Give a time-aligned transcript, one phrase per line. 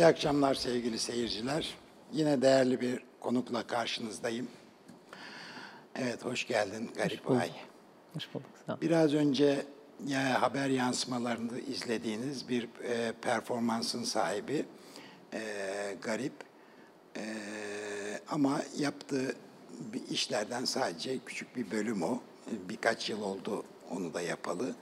[0.00, 1.74] İyi akşamlar sevgili seyirciler.
[2.12, 4.48] Yine değerli bir konukla karşınızdayım.
[5.94, 7.40] Evet, hoş geldin Garip bulduk.
[7.40, 7.50] Ay.
[8.14, 8.46] Hoş bulduk.
[8.66, 8.76] Sağ ol.
[8.80, 9.66] Biraz önce
[10.06, 14.64] ya haber yansımalarında izlediğiniz bir e, performansın sahibi
[15.34, 15.40] e,
[16.02, 16.34] Garip.
[17.16, 17.24] E,
[18.28, 19.36] ama yaptığı
[19.92, 22.14] bir işlerden sadece küçük bir bölüm o.
[22.46, 24.74] E, Birkaç yıl oldu onu da yapalı.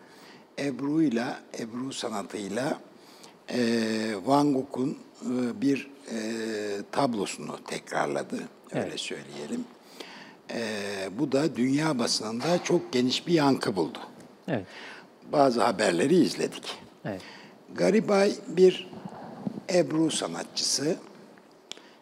[0.58, 2.80] Ebru'yla, Ebru sanatıyla
[3.50, 3.58] e,
[4.24, 6.16] Van Gogh'un e, bir e,
[6.92, 8.36] tablosunu tekrarladı.
[8.72, 9.00] Öyle Evet.
[9.00, 9.64] söyleyelim.
[10.50, 10.60] E,
[11.18, 13.98] bu da dünya basınında çok geniş bir yankı buldu.
[14.48, 14.66] Evet.
[15.32, 16.76] Bazı haberleri izledik.
[17.04, 17.20] Evet.
[17.74, 18.90] Garibay bir
[19.74, 20.96] Ebru sanatçısı.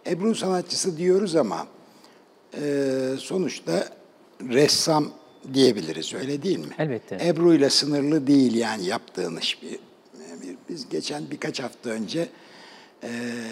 [0.06, 1.66] Ebru sanatçısı diyoruz ama
[2.54, 2.62] e,
[3.18, 3.88] sonuçta
[4.40, 5.10] ressam
[5.54, 6.74] diyebiliriz öyle değil mi?
[6.78, 7.18] Elbette.
[7.22, 9.62] Ebru ile sınırlı değil yani yaptığın iş.
[9.62, 9.78] Bir,
[10.46, 12.28] bir- biz geçen birkaç hafta önce
[13.02, 13.08] e,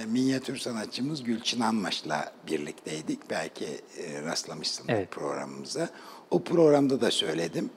[0.09, 3.31] minyatür sanatçımız Gülçin Anmaş'la birlikteydik.
[3.31, 3.65] Belki
[3.99, 5.11] e, rastlamışsındır Evet.
[5.11, 5.89] programımıza.
[6.31, 7.71] O programda da söyledim.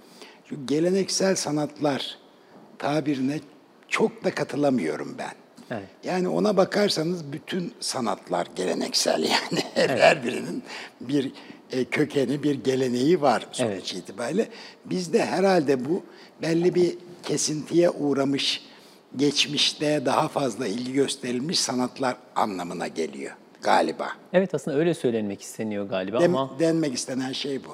[0.50, 2.17] Şu geleneksel sanatlar
[2.77, 3.39] tabirine
[3.88, 5.33] çok da katılamıyorum ben.
[5.72, 5.88] Evet.
[6.03, 10.63] Yani ona bakarsanız bütün sanatlar geleneksel yani her birinin
[11.01, 11.31] bir
[11.72, 13.94] e, kökeni, bir geleneği var sonuç Evet.
[13.94, 14.50] itibariyle.
[14.85, 16.03] Bizde herhalde bu
[16.41, 18.66] belli bir kesintiye uğramış,
[19.16, 24.07] geçmişte daha fazla ilgi gösterilmiş sanatlar anlamına geliyor galiba.
[24.34, 27.69] Evet aslında öyle söylenmek isteniyor galiba Dem- ama denmek istenen şey bu.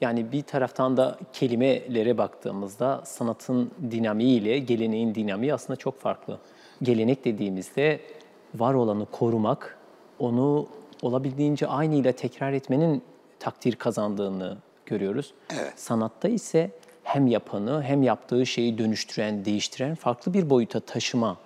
[0.00, 6.38] yani bir taraftan da kelimelere baktığımızda sanatın dinamiği ile geleneğin dinamiği aslında çok farklı.
[6.82, 8.00] Gelenek dediğimizde
[8.54, 9.78] var olanı korumak,
[10.18, 10.66] onu
[11.02, 13.02] olabildiğince aynıyla tekrar etmenin
[13.40, 14.56] takdir kazandığını
[14.86, 15.34] görüyoruz.
[15.60, 15.72] Evet.
[15.76, 16.70] Sanatta ise
[17.02, 21.36] hem yapanı hem yaptığı şeyi dönüştüren, değiştiren farklı bir boyuta taşıma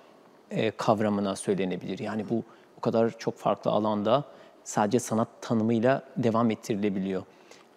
[0.51, 1.99] e, kavramına söylenebilir.
[1.99, 2.43] Yani bu
[2.77, 4.23] o kadar çok farklı alanda
[4.63, 7.23] sadece sanat tanımıyla devam ettirilebiliyor.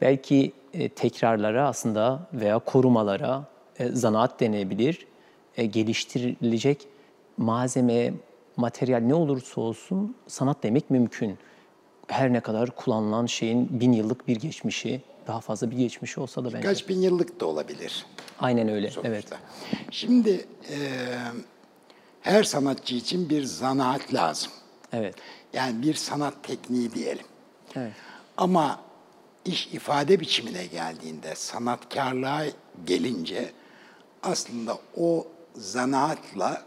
[0.01, 3.45] Belki e, tekrarlara aslında veya korumalara
[3.79, 5.07] e, zanaat denebilir,
[5.57, 6.89] geliştirilecek
[7.37, 8.13] malzeme,
[8.57, 11.39] materyal ne olursa olsun sanat demek mümkün.
[12.07, 16.53] Her ne kadar kullanılan şeyin bin yıllık bir geçmişi, daha fazla bir geçmişi olsa da
[16.53, 16.69] bence.
[16.69, 18.07] Kaç bin yıllık da olabilir.
[18.41, 19.09] Aynen öyle, sonuçta.
[19.09, 19.25] evet.
[19.91, 20.79] Şimdi e,
[22.21, 24.53] her sanatçı için bir zanaat lazım.
[24.93, 25.15] Evet,
[25.53, 27.27] Yani bir sanat tekniği diyelim.
[27.77, 27.93] evet.
[28.37, 28.81] Ama
[29.45, 32.43] iş ifade biçimine geldiğinde, sanatkarlığa
[32.87, 33.53] gelince
[34.23, 35.27] aslında o
[35.57, 36.63] zanaatla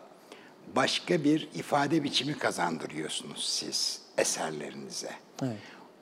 [0.76, 5.12] başka bir ifade biçimi kazandırıyorsunuz siz eserlerinize.
[5.44, 5.58] Evet.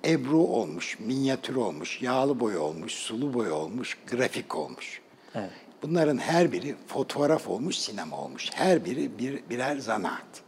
[0.05, 5.01] Ebru olmuş, minyatür olmuş, yağlı boy olmuş, sulu boy olmuş, grafik olmuş.
[5.35, 5.49] Evet.
[5.81, 8.49] Bunların her biri fotoğraf olmuş, sinema olmuş.
[8.53, 10.41] Her biri bir, birer zanaat.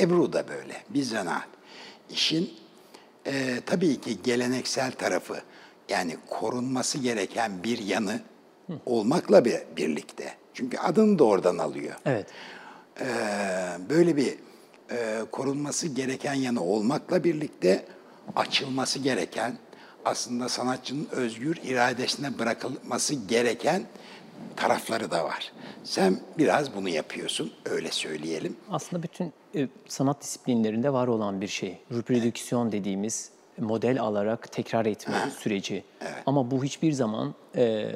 [0.00, 1.48] Ebru da böyle, bir zanaat.
[2.10, 2.50] İşin
[3.26, 5.42] e, tabii ki geleneksel tarafı,
[5.88, 8.20] yani korunması gereken bir yanı
[8.86, 10.34] olmakla bir, birlikte.
[10.54, 11.94] Çünkü adını da oradan alıyor.
[12.06, 12.26] Evet.
[13.00, 13.06] Ee,
[13.90, 14.34] böyle bir
[14.90, 17.86] e, korunması gereken yanı olmakla birlikte
[18.36, 19.58] açılması gereken,
[20.04, 23.82] aslında sanatçının özgür iradesine bırakılması gereken
[24.56, 25.52] tarafları da var.
[25.84, 28.56] Sen biraz bunu yapıyorsun, öyle söyleyelim.
[28.70, 31.78] Aslında bütün e, sanat disiplinlerinde var olan bir şey.
[31.92, 35.84] Reprodüksiyon dediğimiz model alarak tekrar etme süreci.
[36.26, 37.92] Ama bu hiçbir zaman e,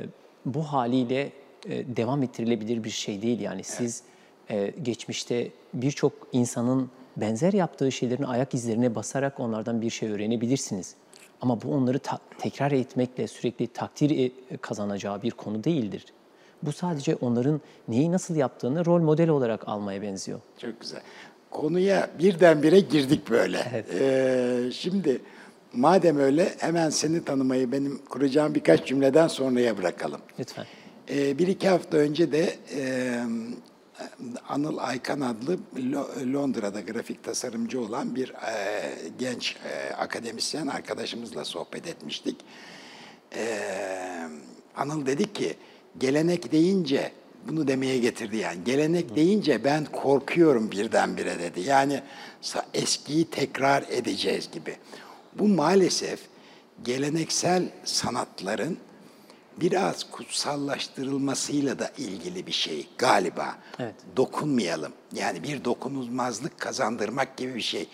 [0.46, 1.32] bu haliyle
[1.66, 3.40] e, devam ettirilebilir bir şey değil.
[3.40, 4.02] Yani siz
[4.50, 6.90] e, geçmişte birçok insanın
[7.20, 10.94] benzer yaptığı şeylerin ayak izlerine basarak onlardan bir şey öğrenebilirsiniz.
[11.40, 12.00] Ama bu onları
[12.38, 16.04] tekrar etmekle sürekli takdir e, kazanacağı bir konu değildir.
[16.62, 20.40] Bu sadece onların neyi nasıl yaptığını rol model olarak almaya benziyor.
[20.58, 21.00] Çok güzel.
[21.50, 23.84] Konuya birdenbire girdik böyle.
[24.00, 25.20] Ee, şimdi
[25.72, 30.20] madem öyle hemen seni tanımayı benim kuracağım birkaç cümleden sonraya bırakalım.
[30.38, 30.66] Lütfen.
[31.10, 33.22] Ee, bir iki hafta önce de e,
[34.48, 38.54] Anıl Aykan adlı Lo- Londra'da grafik tasarımcı olan bir e,
[39.18, 42.36] genç e, akademisyen arkadaşımızla sohbet etmiştik.
[43.36, 44.28] Ee,
[44.76, 45.56] Anıl dedi ki
[45.98, 47.12] gelenek deyince
[47.48, 48.64] bunu demeye getirdi yani.
[48.64, 51.60] Gelenek deyince ben korkuyorum birdenbire dedi.
[51.60, 52.02] Yani
[52.74, 54.76] eskiyi tekrar edeceğiz gibi.
[55.34, 56.20] Bu maalesef
[56.84, 58.78] geleneksel sanatların
[59.60, 63.58] biraz kutsallaştırılmasıyla da ilgili bir şey galiba.
[63.78, 63.94] Evet.
[64.16, 64.92] Dokunmayalım.
[65.14, 67.88] Yani bir dokunulmazlık kazandırmak gibi bir şey.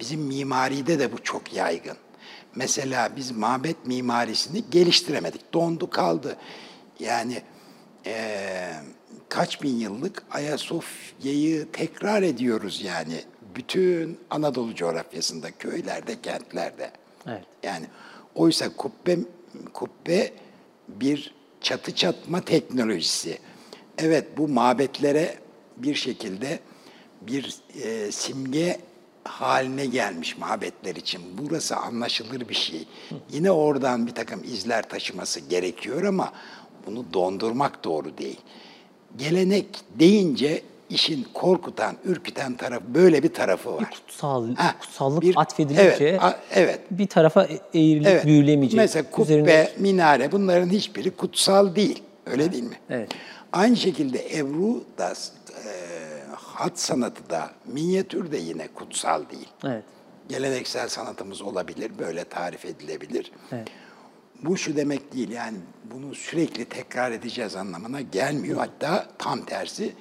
[0.00, 1.96] Bizim mimaride de bu çok yaygın.
[2.54, 5.54] Mesela biz mabet mimarisini geliştiremedik.
[5.54, 6.36] Dondu kaldı.
[7.00, 7.42] Yani
[8.06, 8.74] eee,
[9.28, 13.24] kaç bin yıllık Ayasofya'yı tekrar ediyoruz yani
[13.54, 16.90] bütün Anadolu coğrafyasında, köylerde, kentlerde.
[17.26, 17.44] Evet.
[17.62, 17.86] Yani
[18.34, 19.18] oysa kubbe
[19.72, 20.32] kubbe
[20.88, 23.38] bir çatı çatma teknolojisi.
[23.98, 25.38] Evet bu mabetlere
[25.76, 26.58] bir şekilde
[27.20, 28.80] bir e, simge
[29.24, 31.22] haline gelmiş mabetler için.
[31.38, 32.88] Burası anlaşılır bir şey.
[33.32, 36.32] Yine oradan bir takım izler taşıması gerekiyor ama
[36.86, 38.40] bunu dondurmak doğru değil.
[39.16, 39.66] Gelenek
[39.98, 43.90] deyince işin korkutan, ürküten tarafı böyle bir tarafı var.
[43.90, 46.80] Kutsal, Ha, kutsallık bir- atfedilince evet, a- evet.
[46.90, 48.24] bir tarafa e- eğrilip Evet.
[48.26, 48.76] büyülemeyecek.
[48.78, 52.02] Mesela kubbe, Üzerine- minare bunların hiçbiri kutsal değil.
[52.26, 52.76] Öyle değil mi?
[52.90, 53.10] Evet.
[53.52, 55.70] Aynı şekilde Ebru da e,
[56.34, 59.48] hat sanatı da minyatür de yine kutsal değil.
[59.64, 59.84] Evet.
[60.28, 63.32] Geleneksel sanatımız olabilir, böyle tarif edilebilir.
[63.52, 63.68] Evet.
[64.42, 65.56] Bu şu demek değil yani
[65.94, 68.58] bunu sürekli tekrar edeceğiz anlamına gelmiyor.
[68.58, 69.92] Hatta tam tersi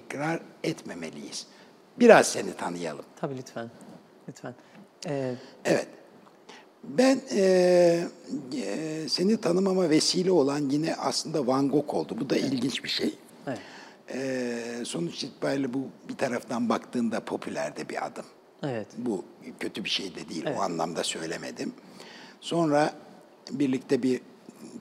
[0.00, 1.46] tekrar etmemeliyiz.
[1.98, 3.04] Biraz seni tanıyalım.
[3.16, 3.70] Tabii lütfen.
[4.28, 4.54] Lütfen.
[5.06, 5.34] Ee,
[5.64, 5.86] Evet.
[6.84, 8.06] Ben eee,
[8.52, 12.16] eee, seni tanımama vesile olan yine aslında Van Gogh oldu.
[12.20, 13.14] Bu da ilginç bir şey.
[13.46, 13.58] evet.
[14.14, 15.78] Eee, sonuç itibariyle bu
[16.08, 18.24] bir taraftan baktığında popüler de bir adım.
[18.62, 18.86] Evet.
[18.98, 19.24] Bu
[19.60, 20.44] kötü bir şey de değil.
[20.56, 21.72] O anlamda söylemedim.
[22.40, 22.94] Sonra
[23.50, 24.20] birlikte bir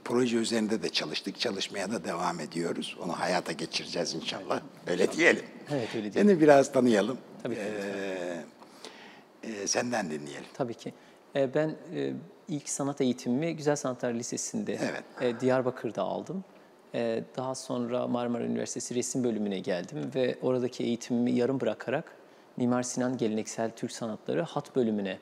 [0.06, 1.40] proje üzerinde de çalıştık.
[1.40, 2.98] Çalışmaya da devam ediyoruz.
[3.04, 4.62] Onu hayata geçireceğiz inşallah.
[4.88, 5.46] Öyle diyelim.
[5.72, 6.32] Evet, öyle diyelim.
[6.32, 7.18] Seni biraz tanıyalım.
[7.44, 7.62] Tabii ki.
[7.62, 8.44] Eee,
[9.44, 10.46] eee, senden dinleyelim.
[10.54, 10.94] Tabii ki.
[11.36, 12.14] Ee, ben e,
[12.48, 15.04] ilk sanat eğitimimi Güzel Sanatlar Lisesi'nde Evet.
[15.22, 16.44] e, Diyarbakır'da aldım.
[16.96, 22.12] E, daha sonra Marmara Üniversitesi resim bölümüne geldim ve oradaki eğitimimi yarım bırakarak
[22.58, 25.20] Mimar Sinan Geleneksel Türk Sanatları hat bölümüne e,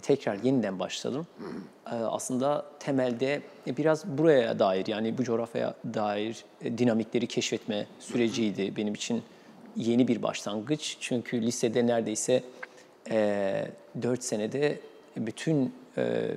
[0.00, 1.26] tekrar yeniden başladım.
[1.86, 8.76] E, aslında temelde e, biraz buraya dair yani bu coğrafyaya dair e, dinamikleri keşfetme süreciydi
[8.76, 9.22] benim için
[9.76, 10.96] yeni bir başlangıç.
[11.00, 12.42] Çünkü lisede neredeyse
[13.10, 13.68] e,
[14.02, 14.80] 4 senede
[15.16, 16.30] bütün e,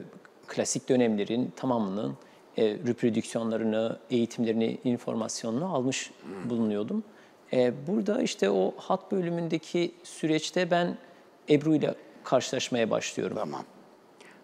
[0.47, 2.17] klasik dönemlerin tamamının
[2.57, 6.12] e, reprodüksiyonlarını, eğitimlerini, informasyonunu almış
[6.50, 7.03] bulunuyordum.
[7.53, 10.97] E, burada işte o hat bölümündeki süreçte ben
[11.50, 11.95] Ebru ile
[12.25, 13.38] karşılaşmaya başlıyorum.
[13.39, 13.63] Tamam.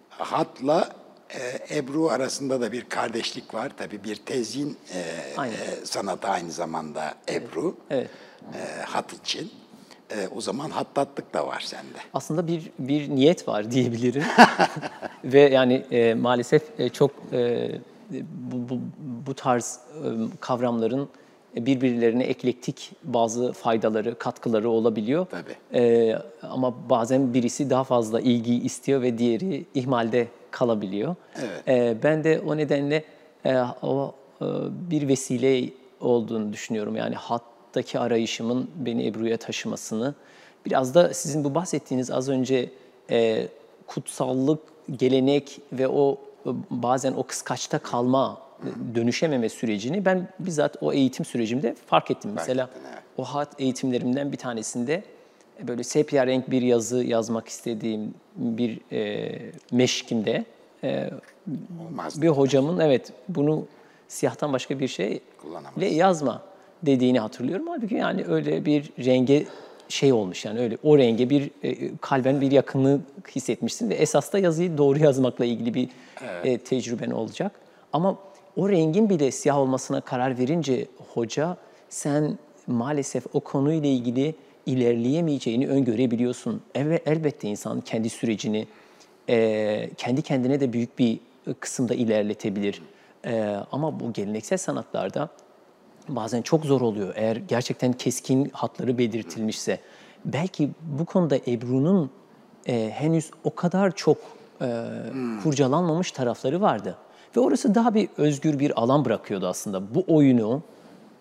[0.09, 0.89] Hatla
[1.29, 3.71] e, Ebru arasında da bir kardeşlik var.
[3.77, 5.03] Tabii bir tezyin e,
[5.37, 5.53] Aynen.
[5.53, 7.77] e, sanatı aynı zamanda Ebru.
[7.89, 8.09] Evet.
[8.53, 9.51] E, hat için.
[10.11, 11.97] E, o zaman hattatlık da var sende.
[12.13, 14.23] Aslında bir bir niyet var diyebilirim.
[15.23, 17.71] Ve yani e, maalesef e, çok e,
[18.11, 18.79] bu, bu,
[19.27, 20.07] bu tarz e,
[20.39, 21.09] kavramların
[21.55, 25.25] birbirlerine eklektik bazı faydaları, katkıları olabiliyor.
[25.31, 25.79] Tabii.
[25.83, 31.15] E, ama bazen birisi daha fazla ilgi istiyor ve diğeri ihmalde kalabiliyor.
[31.39, 31.67] Evet.
[31.67, 33.03] E, ben de o nedenle
[33.45, 34.45] e, o e,
[34.91, 35.69] bir vesile
[36.01, 36.95] olduğunu düşünüyorum.
[36.95, 40.15] Yani hattaki arayışımın beni Ebru'ya taşımasını.
[40.65, 42.69] Biraz da sizin bu bahsettiğiniz az önce
[43.09, 43.47] e,
[43.87, 44.59] kutsallık,
[44.95, 48.37] gelenek ve o e, bazen o kıskaçta kalma,
[48.95, 52.31] dönüşememe sürecini ben bizzat o eğitim sürecimde fark ettim.
[52.35, 53.03] Mesela ettin, evet.
[53.17, 55.03] o hat eğitimlerimden bir tanesinde
[55.63, 59.31] e, böyle sepya renk bir yazı yazmak istediğim bir e,
[59.71, 60.45] meşkimde
[60.83, 61.09] e,
[61.87, 62.21] Olmaz.
[62.21, 63.65] bir hocamın evet bunu
[64.07, 65.81] siyahtan başka bir şey Kullanamazsın.
[65.81, 66.41] ile yazma
[66.83, 67.67] dediğini hatırlıyorum.
[67.67, 69.45] Halbuki yani öyle bir renge
[69.89, 74.39] şey olmuş yani öyle o renge bir e, kalben bir yakınlık hissetmişsin ve esas da
[74.39, 75.89] yazıyı doğru yazmakla ilgili bir
[76.43, 77.51] e, tecrüben olacak.
[77.93, 78.17] Ama
[78.55, 81.57] o rengin bile siyah olmasına karar verince hoca
[81.89, 86.61] sen maalesef o konuyla ilgili ilerleyemeyeceğini öngörebiliyorsun.
[87.05, 88.67] Elbette insan kendi sürecini
[89.97, 91.19] kendi kendine de büyük bir
[91.59, 92.81] kısımda ilerletebilir.
[93.71, 95.29] Ama bu geleneksel sanatlarda
[96.09, 97.13] bazen çok zor oluyor.
[97.15, 99.79] Eğer gerçekten keskin hatları belirtilmişse.
[100.25, 102.09] Belki bu konuda Ebru'nun
[102.67, 104.17] henüz o kadar çok
[105.43, 106.97] kurcalanmamış tarafları vardı.
[107.35, 109.95] Ve orası daha bir özgür bir alan bırakıyordu aslında.
[109.95, 110.61] Bu oyunu,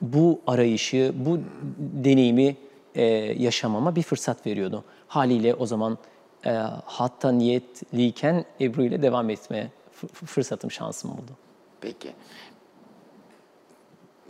[0.00, 1.38] bu arayışı, bu
[1.78, 2.56] deneyimi
[2.94, 3.04] e,
[3.38, 4.84] yaşamama bir fırsat veriyordu.
[5.08, 5.98] Haliyle o zaman
[6.46, 6.50] e,
[6.84, 9.70] hatta niyetliyken Ebru ile devam etmeye
[10.12, 11.32] fırsatım, şansım oldu.
[11.80, 12.12] Peki.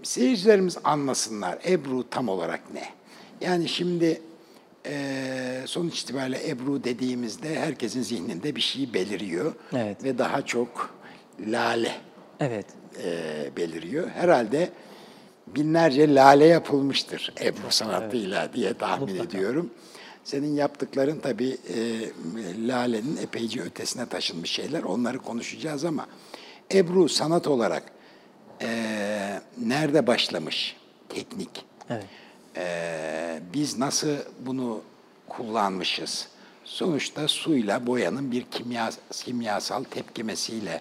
[0.03, 2.85] Seyircilerimiz anlasınlar Ebru tam olarak ne?
[3.41, 4.23] Yani şimdi
[4.87, 9.53] eee, sonuç itibariyle Ebru dediğimizde herkesin zihninde bir şey beliriyor.
[9.73, 10.05] Evet.
[10.05, 11.00] Ve daha çok
[11.47, 11.93] lale
[12.41, 12.67] Evet,
[13.05, 14.09] eee, beliriyor.
[14.11, 14.71] Herhalde
[15.47, 19.71] binlerce lale yapılmıştır Ebru sanatıyla diye tahmin ediyorum.
[20.25, 22.13] Senin yaptıkların tabii eee,
[22.69, 24.83] lalenin epeyce ötesine taşınmış şeyler.
[24.83, 26.07] Onları konuşacağız ama
[26.75, 27.83] Ebru sanat olarak
[28.61, 30.77] eee, nerede başlamış
[31.09, 31.65] teknik?
[31.91, 32.05] evet.
[32.57, 34.81] Eee, biz nasıl bunu
[35.29, 36.29] kullanmışız.
[36.65, 40.81] Sonuçta suyla boyanın bir kimya, kimyasal tepkimesiyle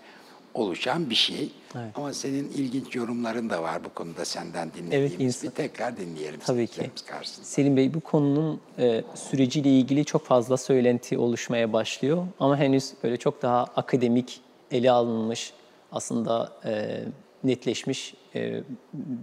[0.53, 1.49] oluşan bir şey.
[1.95, 5.19] Ama senin ilginç yorumların da var bu konuda senden dinlediğimiz.
[5.19, 6.39] insan- Bir tekrar dinleyelim.
[6.45, 6.91] Tabii ki.
[7.07, 7.45] karşısında.
[7.45, 12.27] Selim Bey bu konunun e, süreciyle ilgili çok fazla söylenti oluşmaya başlıyor.
[12.39, 14.41] Ama henüz böyle çok daha akademik,
[14.71, 15.53] ele alınmış,
[15.91, 17.01] aslında e,
[17.43, 18.63] netleşmiş e,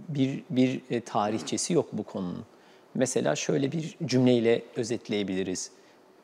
[0.09, 2.43] bir, bir e, tarihçesi yok bu konunun.
[2.95, 5.71] Mesela şöyle bir cümleyle özetleyebiliriz.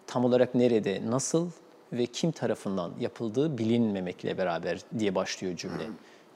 [0.08, 1.50] Tam olarak nerede, nasıl
[1.94, 5.84] ve kim tarafından yapıldığı bilinmemekle beraber diye başlıyor cümle.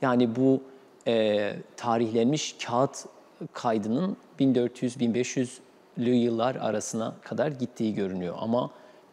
[0.01, 0.61] Yani bu
[1.07, 3.05] e, tarihlenmiş kağıt
[3.53, 8.35] kaydının 1400-1500'lü yıllar arasına kadar gittiği görünüyor.
[8.39, 8.71] Ama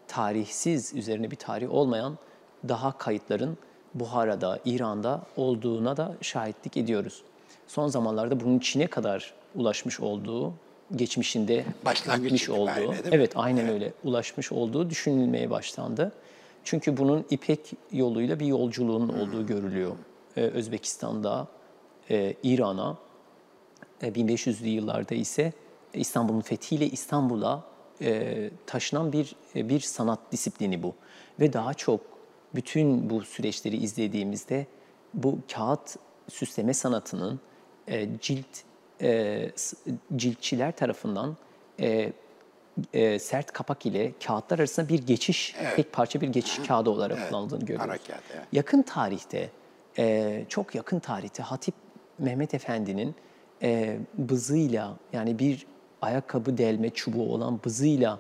[0.09, 2.19] tarihsiz, üzerine bir tarih olmayan
[2.69, 3.59] daha kayıtların
[3.95, 7.23] Buhara'da, İran'da olduğuna da şahitlik ediyoruz.
[7.67, 10.53] Son zamanlarda bunun Çin'e kadar ulaşmış olduğu,
[10.97, 16.13] geçmişinde Başlangıç olduğu, evet aynen öyle ulaşmış olduğu düşünülmeye başlandı.
[16.65, 19.97] Çünkü bunun İpek yoluyla bir yolculuğun olduğu görülüyor.
[20.37, 21.49] Ee, Özbekistan'da,
[22.11, 22.99] e, İran'a,
[24.03, 25.53] e, 1500'lü yıllarda ise
[25.95, 27.65] İstanbul'un fethiyle İstanbul'a
[28.03, 30.95] e, taşınan bir e, bir sanat disiplini bu.
[31.41, 32.01] Ve daha çok
[32.55, 34.67] bütün bu süreçleri izlediğimizde
[35.15, 35.97] bu kağıt
[36.29, 37.41] süsleme sanatının
[37.89, 38.47] e, cilt
[39.03, 39.51] e,
[40.17, 41.37] ciltçiler tarafından
[41.81, 42.13] e,
[42.93, 47.61] e, sert kapak ile kağıtlar arasında bir geçiş, tek parça bir geçiş kağıdı olarak kullanıldığını
[47.61, 47.85] görüyoruz.
[47.85, 48.47] Ara kağıt, evet.
[48.53, 49.51] Yakın tarihte,
[49.99, 51.75] e, çok yakın tarihte Hatip
[52.19, 53.15] Mehmet Efendi'nin
[53.63, 55.67] e, bızıyla yani bir
[56.03, 58.19] ayakkabı delme çubuğu olan bızıyla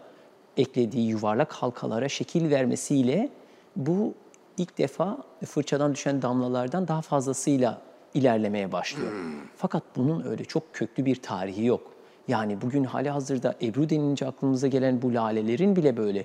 [0.56, 3.28] eklediği yuvarlak halkalara şekil vermesiyle
[3.76, 4.14] bu
[4.58, 7.82] ilk defa fırçadan düşen damlalardan daha fazlasıyla
[8.14, 9.12] ilerlemeye başlıyor.
[9.56, 11.93] Fakat bunun öyle çok köklü bir tarihi yok.
[12.28, 16.24] Yani bugün hali hazırda Ebru denilince aklımıza gelen bu lalelerin bile böyle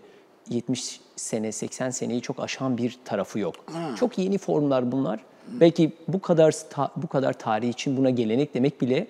[0.49, 3.55] 70 sene, 80 seneyi çok aşan bir tarafı yok.
[3.99, 5.19] Çok yeni formlar bunlar.
[5.47, 9.07] Belki bu kadar ta- bu kadar tarih için buna gelenek demek bile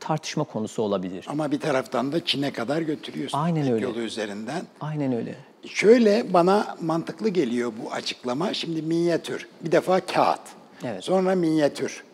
[0.00, 1.26] tartışma konusu olabilir.
[1.28, 3.38] Ama bir taraftan da Çin'e kadar götürüyorsun.
[3.38, 3.84] Aynen öyle.
[3.84, 4.62] yolu üzerinden.
[4.80, 5.34] Aynen öyle.
[5.66, 8.54] Şöyle bana mantıklı geliyor bu açıklama.
[8.54, 9.48] Şimdi minyatür.
[9.64, 10.40] Bir defa kağıt.
[10.84, 11.04] Evet.
[11.04, 12.04] Sonra minyatür.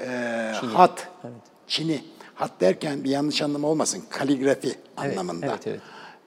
[0.00, 0.70] Ee, Çini.
[0.70, 1.08] Hat.
[1.24, 1.34] Evet.
[1.66, 2.00] Çini.
[2.36, 4.02] Hat derken bir yanlış anlama olmasın.
[4.10, 5.46] Kaligrafi anlamında.
[5.46, 5.80] evet, evet.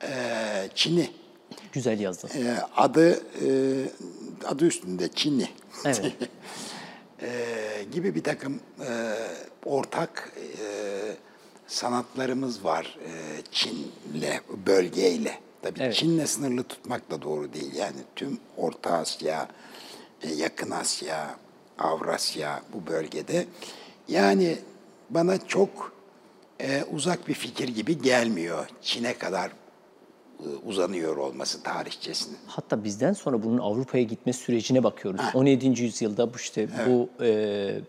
[0.04, 1.10] Ee, Çini.
[1.74, 2.30] Güzel yazdın.
[2.36, 3.50] Ee, adı e,
[4.46, 5.50] adı üstünde Çini.
[5.86, 6.02] Evet.
[7.22, 8.90] Ee, gibi bir takım e,
[9.66, 10.66] ortak e,
[11.68, 13.12] sanatlarımız var e,
[13.52, 15.40] Çin'le, bölgeyle.
[15.62, 15.96] Tabii Evet.
[15.96, 17.76] Çin'le sınırlı tutmak da doğru değil.
[17.76, 19.48] Yani tüm Orta Asya,
[20.22, 21.36] e, Yakın Asya,
[21.80, 23.46] Avrasya bu bölgede.
[24.08, 24.58] Yani
[25.10, 25.92] bana çok
[26.62, 28.68] e, uzak bir fikir gibi gelmiyor.
[28.82, 32.38] Çin'e kadar e, uzanıyor olması tarihçesinin.
[32.48, 35.22] Hatta bizden sonra bunun Avrupa'ya gitme sürecine bakıyoruz.
[35.34, 35.82] 17.
[35.82, 37.82] yüzyılda bu işte bu e, e,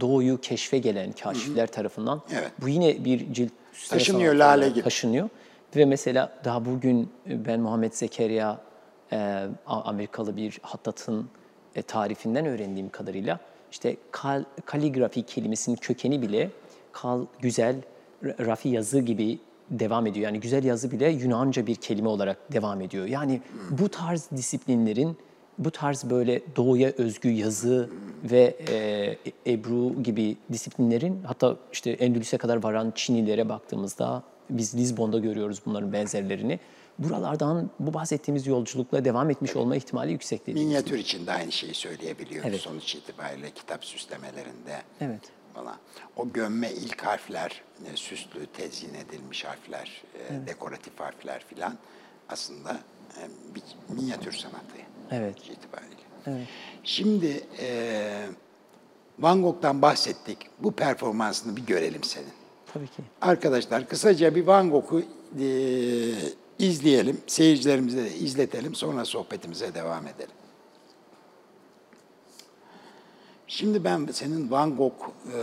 [0.00, 2.52] doğuyu keşfe gelen kaşifler tarafından Evet.
[2.60, 3.52] bu yine bir cilt
[3.90, 4.82] Taşınıyor, lale gibi.
[4.82, 5.28] Taşınıyor.
[5.76, 8.60] Ve mesela daha bugün e, ben Muhammed Zekeriya
[9.12, 11.28] e, Amerikalı bir hattatın
[11.74, 13.40] e, tarifinden öğrendiğim kadarıyla
[13.70, 16.50] işte kal, kaligrafi kelimesinin kökeni bile
[17.00, 17.76] kal, güzel,
[18.24, 19.38] ra- rafi yazı gibi
[19.70, 20.24] devam ediyor.
[20.24, 23.06] Yani güzel yazı bile Yunanca bir kelime olarak devam ediyor.
[23.06, 25.16] Yani bu tarz disiplinlerin,
[25.58, 27.90] bu tarz böyle doğuya özgü yazı
[28.24, 28.56] ve
[29.46, 35.92] e, Ebru gibi disiplinlerin hatta işte Endülüs'e kadar varan Çinilere baktığımızda biz Lizbon'da görüyoruz bunların
[35.92, 36.60] benzerlerini.
[36.98, 40.64] Buralardan bu bahsettiğimiz yolculukla devam etmiş olma ihtimali yüksek dediğimiz.
[40.64, 42.60] Minyatür için de aynı şeyi söyleyebiliyoruz Evet.
[42.60, 44.82] sonuç itibariyle kitap süslemelerinde.
[45.00, 45.20] Evet.
[45.56, 45.76] Falan.
[46.16, 51.74] O gömme ilk harfler, e, süslü, tezyin edilmiş harfler, e, dekoratif harfler filan
[52.28, 52.80] aslında
[53.18, 53.20] e,
[53.54, 54.76] bir minyatür sanatı.
[55.10, 55.36] Evet.
[55.38, 56.46] itibariyle.
[56.84, 58.26] Şimdi e,
[59.18, 60.38] Van Gogh'tan bahsettik.
[60.58, 62.32] Bu performansını bir görelim senin.
[62.72, 63.02] Tabii ki.
[63.20, 65.02] Arkadaşlar kısaca bir Van Gogh'u
[65.40, 65.48] e,
[66.58, 70.36] izleyelim, seyircilerimize de izletelim, sonra sohbetimize devam edelim.
[73.48, 74.92] Şimdi ben senin Van Gogh
[75.26, 75.38] e,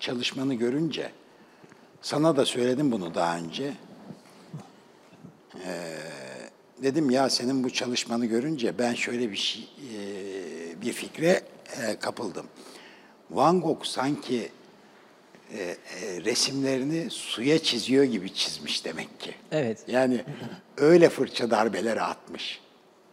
[0.00, 1.10] çalışmanı görünce,
[2.02, 3.72] sana da söyledim bunu daha önce.
[5.66, 5.96] E,
[6.82, 11.42] dedim ya senin bu çalışmanı görünce ben şöyle bir şey, e, bir fikre
[11.82, 12.46] e, kapıldım.
[13.30, 14.50] Van Gogh sanki
[15.52, 15.76] e, e,
[16.24, 19.34] resimlerini suya çiziyor gibi çizmiş demek ki.
[19.52, 19.84] Evet.
[19.88, 20.24] Yani
[20.76, 22.60] öyle fırça darbeleri atmış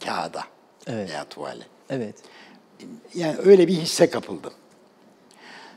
[0.05, 0.43] kağıda
[0.87, 1.09] Evet.
[1.09, 1.63] veya tuvale.
[1.89, 2.15] Evet.
[3.15, 4.53] Yani öyle bir hisse kapıldım.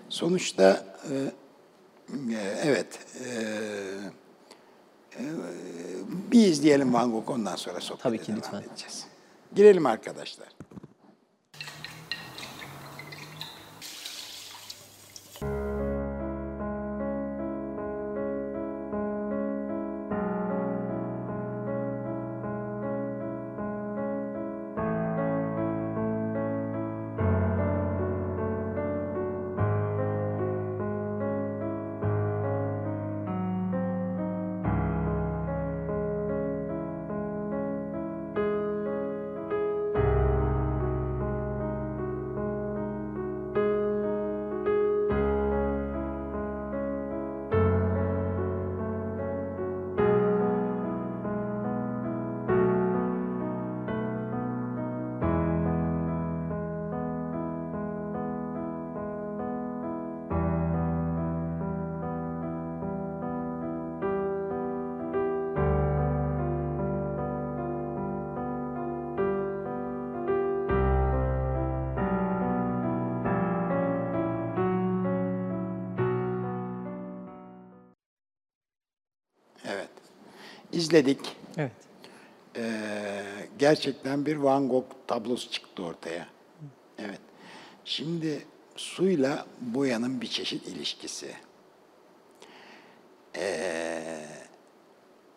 [0.09, 1.15] Sonuçta e,
[2.33, 3.29] e, evet e,
[5.19, 5.23] e,
[6.33, 8.61] Bir izleyelim Van Gogh ondan sonra sohbete Tabii ki, devam lütfen.
[8.63, 9.07] edeceğiz.
[9.55, 10.49] Girelim arkadaşlar.
[80.81, 81.37] İzledik.
[81.57, 81.73] Evet.
[82.57, 83.23] Ee,
[83.59, 86.27] gerçekten bir Van Gogh tablosu çıktı ortaya.
[86.99, 87.21] Evet.
[87.85, 91.35] Şimdi suyla boyanın bir çeşit ilişkisi.
[93.37, 94.27] Ee,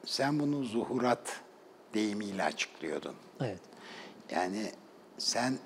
[0.06, 1.42] sen bunu zuhurat
[1.94, 3.16] deyimiyle açıklıyordun.
[3.42, 3.60] Evet.
[4.32, 4.72] Yani
[5.18, 5.58] sen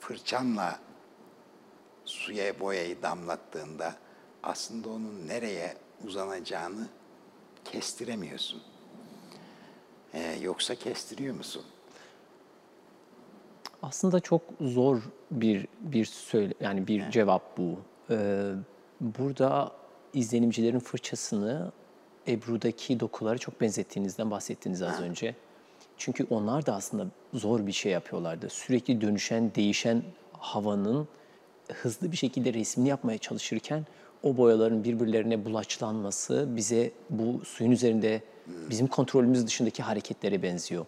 [0.00, 0.80] fırçanla
[2.04, 3.94] suya boyayı damlattığında
[4.42, 6.88] aslında onun nereye uzanacağını
[7.64, 8.71] kestiremiyorsun.
[10.14, 11.62] Ee, yoksa kestiriyor musun?
[13.82, 14.98] Aslında çok zor
[15.30, 17.78] bir bir söyle yani bir cevap bu.
[18.10, 18.52] Ee,
[19.00, 19.72] burada
[20.14, 21.72] izlenimcilerin fırçasını
[22.28, 25.34] Ebru'daki dokulara çok benzettiğinizden bahsettiniz az önce.
[25.96, 28.48] Çünkü onlar da aslında zor bir şey yapıyorlardı.
[28.48, 31.08] Sürekli dönüşen, değişen havanın
[31.72, 33.86] hızlı bir şekilde resmini yapmaya çalışırken
[34.22, 40.86] o boyaların birbirlerine bulaçlanması bize bu suyun üzerinde bizim kontrolümüz dışındaki hareketlere benziyor.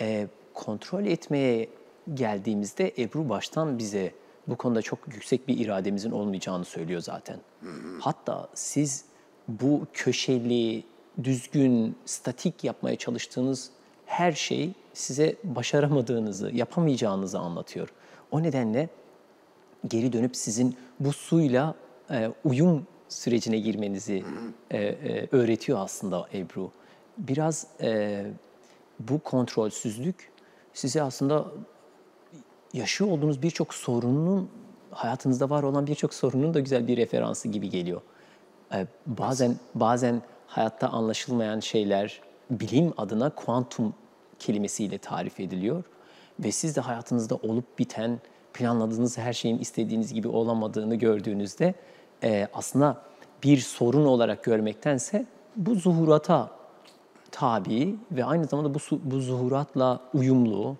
[0.00, 1.68] Ee, kontrol etmeye
[2.14, 4.12] geldiğimizde Ebru baştan bize
[4.46, 7.38] bu konuda çok yüksek bir irademizin olmayacağını söylüyor zaten.
[8.00, 9.04] Hatta siz
[9.48, 10.84] bu köşeli,
[11.24, 13.70] düzgün, statik yapmaya çalıştığınız
[14.06, 17.88] her şey size başaramadığınızı, yapamayacağınızı anlatıyor.
[18.30, 18.88] O nedenle
[19.88, 21.74] geri dönüp sizin bu suyla
[22.10, 24.24] e, uyum sürecine girmenizi
[24.70, 26.70] e, e, öğretiyor aslında Ebru.
[27.18, 28.24] Biraz e,
[29.00, 30.32] bu kontrolsüzlük
[30.74, 31.46] size aslında
[32.72, 34.50] yaşıyor olduğunuz birçok sorunun,
[34.90, 38.00] hayatınızda var olan birçok sorunun da güzel bir referansı gibi geliyor.
[38.72, 43.94] Ee, bazen bazen hayatta anlaşılmayan şeyler bilim adına kuantum
[44.38, 45.84] kelimesiyle tarif ediliyor
[46.40, 48.20] ve siz de hayatınızda olup biten,
[48.54, 51.74] planladığınız her şeyin istediğiniz gibi olamadığını gördüğünüzde
[52.22, 53.02] e, aslında
[53.42, 55.26] bir sorun olarak görmektense
[55.56, 56.50] bu zuhurata
[57.30, 60.76] tabi ve aynı zamanda bu, bu zuhuratla uyumlu,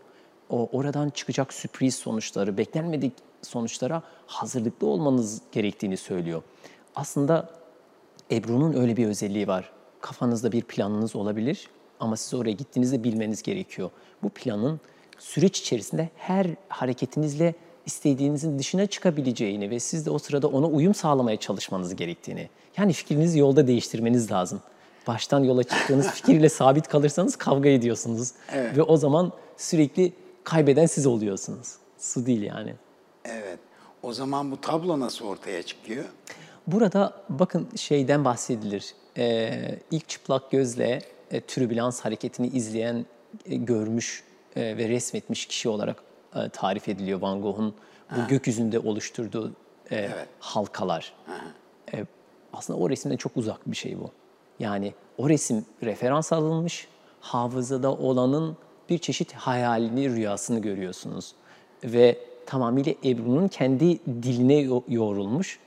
[0.51, 6.42] o oradan çıkacak sürpriz sonuçları, beklenmedik sonuçlara hazırlıklı olmanız gerektiğini söylüyor.
[6.94, 7.51] Aslında
[8.31, 9.72] Ebru'nun öyle bir özelliği var.
[10.01, 11.68] Kafanızda bir planınız olabilir
[12.01, 13.90] ama siz oraya gittiğinizde bilmeniz gerekiyor.
[14.22, 14.81] Bu planın
[15.18, 17.55] süreç içerisinde her hareketinizle
[17.87, 22.49] istediğinizin dışına çıkabileceğini ve siz de o sırada ona uyum sağlamaya çalışmanız gerektiğini.
[22.77, 24.61] Yani fikrinizi yolda değiştirmeniz lazım.
[25.07, 28.33] Baştan yola çıktığınız fikirle sabit kalırsanız kavga ediyorsunuz.
[28.55, 30.12] Ve o zaman sürekli
[30.44, 31.75] kaybeden siz oluyorsunuz.
[31.99, 32.75] Su değil yani.
[33.25, 33.59] Evet.
[34.03, 36.05] O zaman bu tablo nasıl ortaya çıkıyor?
[36.66, 38.94] Burada bakın şeyden bahsedilir.
[39.18, 43.07] Ee, ilk çıplak gözle e, türbülans hareketini izleyen,
[43.46, 44.25] e, görmüş
[44.57, 46.03] e, ve resmetmiş kişi olarak
[46.34, 47.74] e, tarif ediliyor Van Gogh'un
[48.16, 49.52] bu gökyüzünde oluşturduğu
[49.92, 50.10] e,
[50.40, 51.12] halkalar.
[51.94, 52.04] E,
[52.52, 54.10] aslında o resimden çok uzak bir şey bu.
[54.58, 56.88] Yani o resim referans alınmış,
[57.20, 58.56] hafızada olanın
[58.88, 61.32] bir çeşit hayalini, rüyasını görüyorsunuz.
[61.84, 65.58] Ve tamamıyla Ebru'nun kendi diline yo- yoğrulmuş.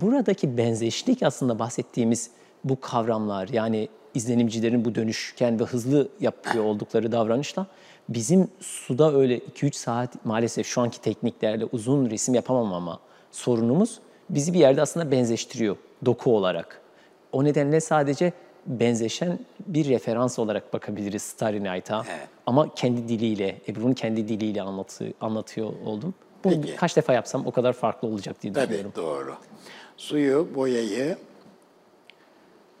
[0.00, 2.30] Buradaki benzeşlik aslında bahsettiğimiz
[2.64, 7.66] bu kavramlar yani izlenimcilerin bu dönüşken ve hızlı yapıyor oldukları davranışla
[8.08, 13.00] bizim suda öyle 2-3 saat maalesef şu anki tekniklerle uzun resim yapamamama
[13.32, 13.98] sorunumuz
[14.30, 16.80] bizi bir yerde aslında benzeştiriyor doku olarak.
[17.32, 18.32] O nedenle sadece
[18.66, 22.04] benzeşen bir referans olarak bakabiliriz Starry Night'a.
[22.46, 26.14] Ama kendi diliyle, Ebru'nun kendi diliyle anlatı, anlatıyor oldum.
[26.44, 26.76] Bunu Peki.
[26.76, 28.92] kaç defa yapsam o kadar farklı olacak diye Tabii düşünüyorum.
[28.96, 29.34] doğru.
[29.96, 31.16] Suyu, boyayı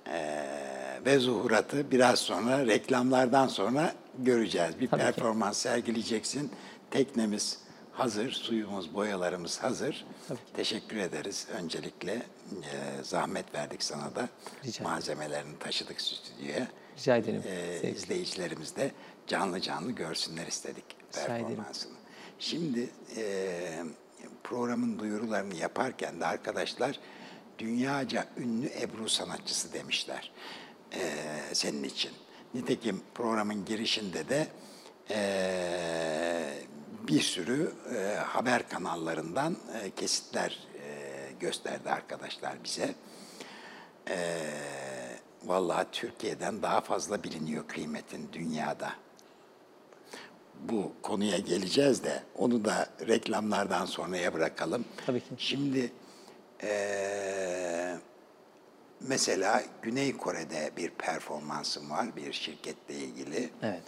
[0.06, 0.44] eee,
[1.06, 4.80] ve zuhuratı biraz sonra reklamlardan sonra göreceğiz.
[4.80, 5.06] Bir Tabii ki.
[5.06, 6.50] performans sergileyeceksin.
[6.90, 7.58] Teknemiz
[7.92, 10.06] hazır, suyumuz, boyalarımız hazır.
[10.54, 11.46] Teşekkür ederiz.
[11.52, 14.28] Öncelikle e, zahmet verdik sana da.
[14.64, 14.84] Rica.
[14.84, 16.68] Malzemelerini taşıdık stüdyoya.
[16.98, 17.42] Rica ederim.
[17.46, 18.90] E, izleyicilerimiz de
[19.26, 21.46] canlı canlı görsünler istedik Rica ederim.
[21.46, 21.92] performansını.
[22.38, 23.84] Şimdi e,
[24.44, 27.00] programın duyurularını yaparken de arkadaşlar
[27.58, 30.32] dünyaca ünlü Ebru sanatçısı demişler
[30.92, 31.00] e,
[31.52, 32.10] senin için.
[32.54, 34.48] Nitekim programın girişinde de
[35.10, 35.18] e,
[37.08, 42.94] bir sürü e, haber kanallarından e, kesitler e, gösterdi arkadaşlar bize.
[44.08, 44.16] E,
[45.44, 48.92] vallahi Türkiye'den daha fazla biliniyor kıymetin dünyada
[50.60, 54.84] bu konuya geleceğiz de onu da reklamlardan sonraya bırakalım.
[55.06, 55.26] Tabii ki.
[55.38, 55.92] Şimdi
[56.62, 57.98] eee,
[59.00, 63.50] mesela Güney Kore'de bir performansım var bir şirketle ilgili.
[63.62, 63.82] Evet.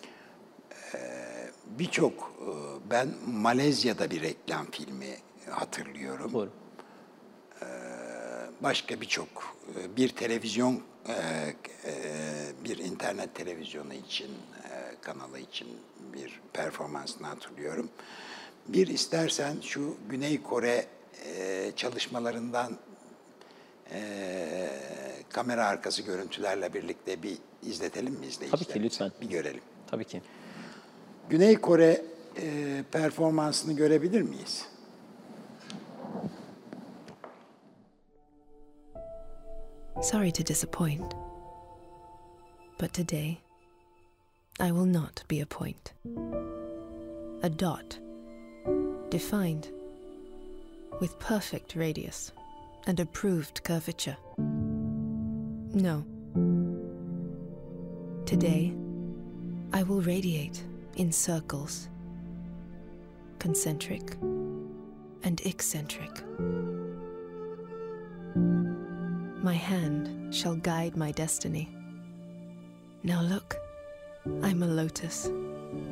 [1.66, 2.50] Birçok e,
[2.90, 5.16] ben Malezya'da bir reklam filmi
[5.50, 6.32] hatırlıyorum.
[6.32, 6.50] Doğru.
[8.62, 11.54] Başka birçok e, bir televizyon e,
[12.64, 14.30] bir internet televizyonu için
[15.00, 15.68] kanalı için
[16.14, 17.90] bir performansını hatırlıyorum.
[18.68, 20.86] Bir istersen şu Güney Kore
[21.76, 22.78] çalışmalarından
[23.92, 24.00] e,
[25.30, 28.82] kamera arkası görüntülerle birlikte bir izletelim mi izleyicilerimize?
[28.84, 29.12] lütfen.
[29.20, 29.62] Bir görelim.
[29.86, 30.22] Tabii ki.
[31.30, 32.02] Güney Kore
[32.42, 34.66] e, performansını görebilir miyiz?
[40.02, 41.14] Sorry to disappoint,
[42.80, 43.38] but today
[44.60, 45.92] I will not be a point.
[47.42, 47.98] A dot,
[49.10, 49.66] defined
[51.00, 52.32] with perfect radius
[52.86, 54.16] and approved curvature.
[55.72, 56.04] No.
[58.26, 58.74] Today
[59.72, 60.62] I will radiate
[60.96, 61.88] in circles,
[63.38, 64.16] concentric
[65.22, 66.10] and eccentric.
[69.42, 71.68] My hand shall guide my destiny.
[73.02, 73.56] Now look,
[74.42, 75.30] I'm a lotus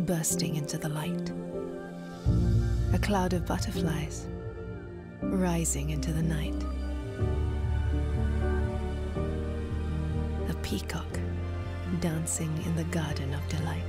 [0.00, 1.32] bursting into the light.
[2.92, 4.26] A cloud of butterflies
[5.22, 6.64] rising into the night.
[10.68, 11.08] Peacock
[12.00, 13.82] dancing in the garden of delight.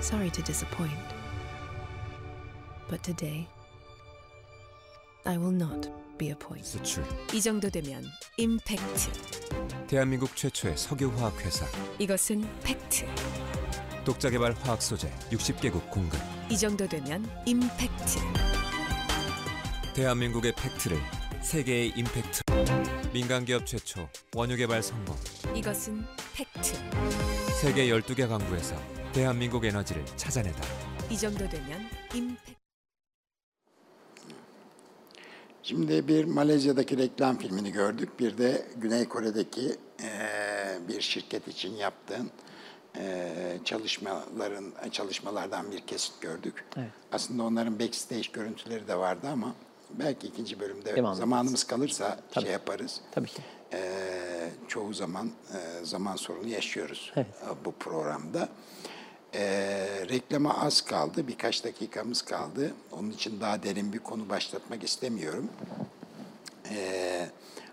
[0.00, 0.92] Sorry to disappoint,
[2.88, 3.48] but today
[5.26, 6.64] I will not be a point.
[6.64, 8.04] 수출 이 정도 되면
[8.36, 9.10] 임팩트.
[9.88, 11.66] 대한민국 최초의 석유화학 회사
[11.98, 13.04] 이것은 팩트.
[14.04, 18.20] 독자 개발 화학 소재 60개국 공급 이 정도 되면 임팩트.
[19.94, 20.96] 대한민국의 팩트를
[21.41, 22.41] 세계의 임팩트
[23.13, 25.15] 민간 기업 최초 원유 개발 성공
[25.55, 26.03] 이것은
[26.35, 26.73] 팩트.
[27.61, 28.75] 세계 12개 강구에서
[29.13, 30.61] 대한민국 에너지를 찾아내다
[31.09, 31.81] 이 정도 되면
[32.13, 32.53] 임팩트.
[35.65, 38.19] Şimdi bir Malezya'daki reklam filmini gördük.
[38.19, 42.31] Bir de Güney Kore'deki eee, bir şirket için yaptığın
[42.97, 46.65] eee, çalışmaların çalışmalardan bir kesit gördük.
[46.77, 46.89] Evet.
[47.11, 49.55] Aslında onların backstage görüntüleri de vardı ama
[49.90, 51.64] belki ikinci bölümde Devam zamanımız ederiz.
[51.66, 52.44] kalırsa Tabii.
[52.44, 53.00] şey yaparız.
[53.12, 53.42] Tabii ki.
[53.72, 57.26] Eee, çoğu zaman eee, zaman sorunu yaşıyoruz Evet.
[57.26, 58.48] e, bu programda.
[59.34, 62.72] Eee, reklama az kaldı, birkaç dakikamız kaldı.
[62.92, 65.48] Onun için daha derin bir konu başlatmak istemiyorum.
[66.70, 67.30] Eee,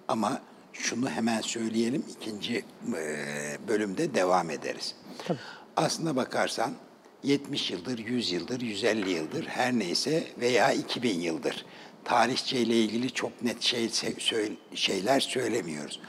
[0.08, 0.41] ama
[0.73, 2.54] şunu hemen söyleyelim, ikinci
[2.93, 4.95] eee, bölümde devam ederiz.
[5.78, 6.73] Aslına bakarsan
[7.23, 11.65] 70 yıldır, 100 yıldır, 150 yıldır her neyse veya 2000 yıldır
[12.05, 13.89] tarihçeyle ilgili çok net şey,
[14.73, 15.99] şeyler söylemiyoruz.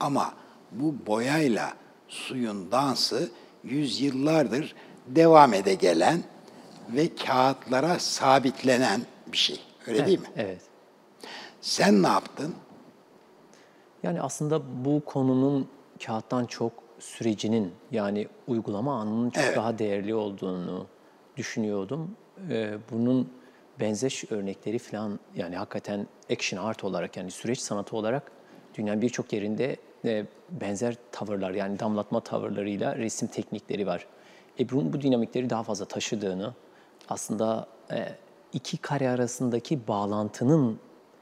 [0.00, 0.34] Ama
[0.72, 1.72] bu boyayla
[2.08, 3.30] suyun dansı
[3.64, 4.74] yüzyıllardır
[5.06, 6.22] devam ede gelen
[6.88, 9.00] ve kağıtlara sabitlenen
[9.32, 9.60] bir şey.
[9.86, 10.26] Öyle değil mi?
[10.36, 10.60] Evet.
[11.60, 12.54] Sen ne yaptın?
[14.02, 15.68] Yani aslında bu konunun
[16.06, 19.56] kağıttan çok sürecinin yani uygulama anının çok Evet.
[19.56, 20.86] daha değerli olduğunu
[21.36, 22.16] düşünüyordum.
[22.50, 23.28] Ee, bunun
[23.80, 28.32] benzeş örnekleri falan yani hakikaten action art olarak yani süreç sanatı olarak
[28.74, 34.06] dünyanın birçok yerinde e, benzer tavırlar yani damlatma tavırlarıyla resim teknikleri var.
[34.60, 36.54] Ebru'nun bu dinamikleri daha fazla taşıdığını
[37.08, 38.08] aslında e,
[38.52, 40.78] iki kare arasındaki bağlantının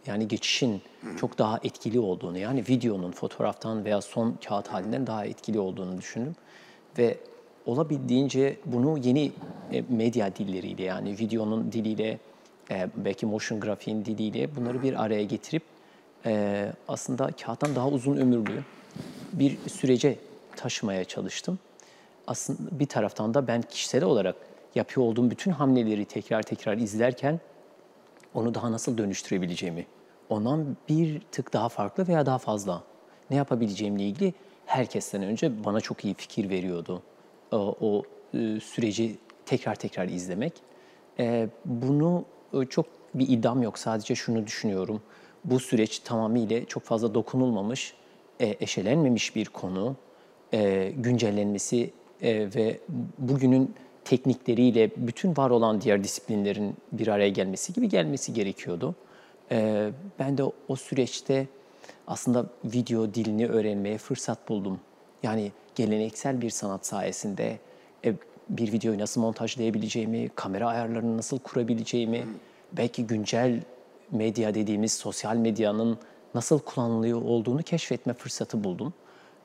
[0.07, 0.83] yani geçişin
[1.21, 6.37] çok daha etkili olduğunu yani videonun fotoğraftan veya son kağıt halinden daha etkili olduğunu düşündüm.
[6.99, 7.19] Ve
[7.67, 9.33] olabildiğince bunu yeni
[9.73, 12.19] e, medya dilleriyle yani videonun diliyle
[12.71, 15.63] e, belki motion grafiğin diliyle bunları bir araya getirip
[16.27, 18.63] e, aslında kağıttan daha uzun ömürlü
[19.33, 20.19] bir sürece
[20.57, 21.59] taşımaya çalıştım.
[22.27, 24.37] Aslında bir taraftan da ben kişisel olarak
[24.75, 27.41] yapıyor olduğum bütün hamleleri tekrar tekrar izlerken
[28.35, 29.87] onu daha nasıl dönüştürebileceğimi,
[30.29, 32.83] ondan bir tık daha farklı veya daha fazla
[33.31, 34.35] ne yapabileceğimle ilgili
[34.67, 37.03] herkesten önce bana çok iyi fikir veriyordu.
[37.53, 38.03] O, o
[38.39, 40.53] e, süreci tekrar tekrar izlemek.
[41.19, 42.25] E, bunu
[42.71, 43.79] çok bir iddiam yok.
[43.79, 45.03] Sadece şunu düşünüyorum.
[45.45, 47.95] Bu süreç tamamıyla çok fazla dokunulmamış,
[48.41, 49.97] e, eşelenmemiş bir konu.
[50.53, 51.91] E, güncellenmesi
[52.23, 52.79] e, ve
[53.19, 58.95] bugünün teknikleriyle bütün var olan diğer disiplinlerin bir araya gelmesi gibi gelmesi gerekiyordu.
[60.19, 61.47] Ben de o süreçte
[62.07, 64.81] aslında video dilini öğrenmeye fırsat buldum.
[65.23, 67.59] Yani geleneksel bir sanat sayesinde
[68.49, 72.27] bir videoyu nasıl montajlayabileceğimi, kamera ayarlarını nasıl kurabileceğimi,
[72.73, 73.61] belki güncel
[74.11, 75.99] medya dediğimiz sosyal medyanın
[76.35, 78.93] nasıl kullanılıyor olduğunu keşfetme fırsatı buldum.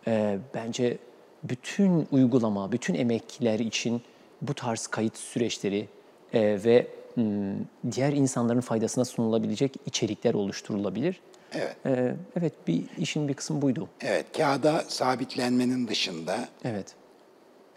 [0.08, 0.98] E, bence
[1.44, 4.02] bütün uygulama, bütün emekler için
[4.42, 5.88] bu tarz kayıt süreçleri
[6.34, 7.56] e, ve m,
[7.92, 11.22] diğer insanların faydasına sunulabilecek içerikler oluşturulabilir.
[11.54, 11.76] Evet.
[11.86, 13.88] E, evet, bir işin bir kısmı buydu.
[14.02, 16.96] Evet, kağıda sabitlenmenin dışında Evet.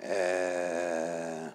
[0.02, 1.50] Eee,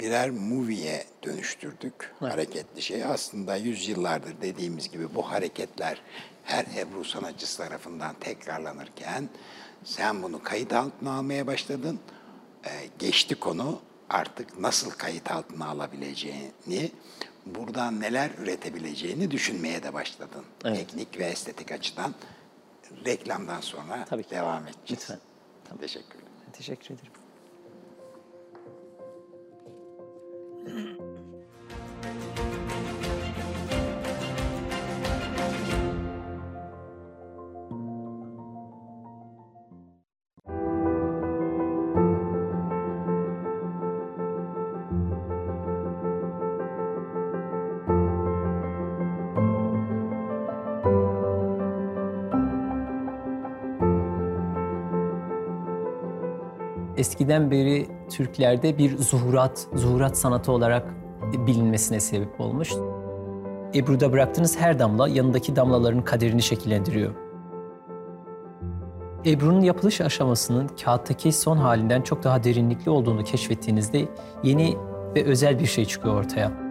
[0.00, 3.04] birer movie'ye dönüştürdük hareketli şey.
[3.04, 6.02] Aslında yüzyıllardır dediğimiz gibi bu hareketler
[6.44, 9.28] her Ebru sanatçısı tarafından tekrarlanırken
[9.84, 12.00] sen bunu kayıt altına almaya başladın.
[12.66, 16.92] Eee, geçti konu artık nasıl kayıt altına alabileceğini,
[17.46, 20.44] buradan neler üretebileceğini düşünmeye de başladın.
[20.64, 20.76] Evet.
[20.76, 22.14] Teknik ve estetik açıdan
[23.06, 24.30] reklamdan sonra Tabii ki.
[24.30, 24.90] devam edeceğiz.
[24.90, 25.18] Lütfen.
[25.80, 26.28] Teşekkürler.
[26.52, 27.12] Teşekkür ederim.
[57.14, 60.94] Eskiden beri Türklerde bir zuhurat, zuhurat sanatı olarak
[61.46, 62.72] bilinmesine sebep olmuş.
[63.74, 67.14] Ebru'da bıraktığınız her damla yanındaki damlaların kaderini şekillendiriyor.
[69.26, 74.08] Ebru'nun yapılış aşamasının kağıttaki son halinden çok daha derinlikli olduğunu keşfettiğinizde
[74.42, 74.76] yeni
[75.16, 76.63] ve özel bir şey çıkıyor ortaya.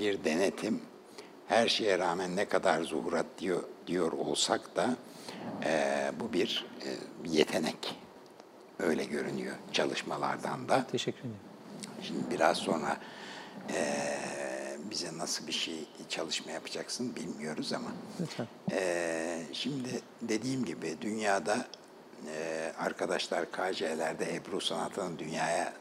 [0.00, 0.80] Bir denetim
[1.48, 4.96] her şeye rağmen ne kadar zuhurat diyor, diyor olsak da
[5.64, 6.88] ee, bu bir e,
[7.30, 7.96] yetenek.
[8.78, 10.86] Öyle görünüyor çalışmalardan da.
[10.86, 11.36] Teşekkür ederim.
[12.02, 12.96] Şimdi biraz sonra
[13.68, 14.18] eee,
[14.90, 17.90] bize nasıl bir şey çalışma yapacaksın bilmiyoruz ama.
[18.20, 18.46] Lütfen.
[18.70, 21.66] Eee, şimdi dediğim gibi dünyada
[22.26, 25.72] eee, arkadaşlar KC'lerde Ebru sanatını dünyaya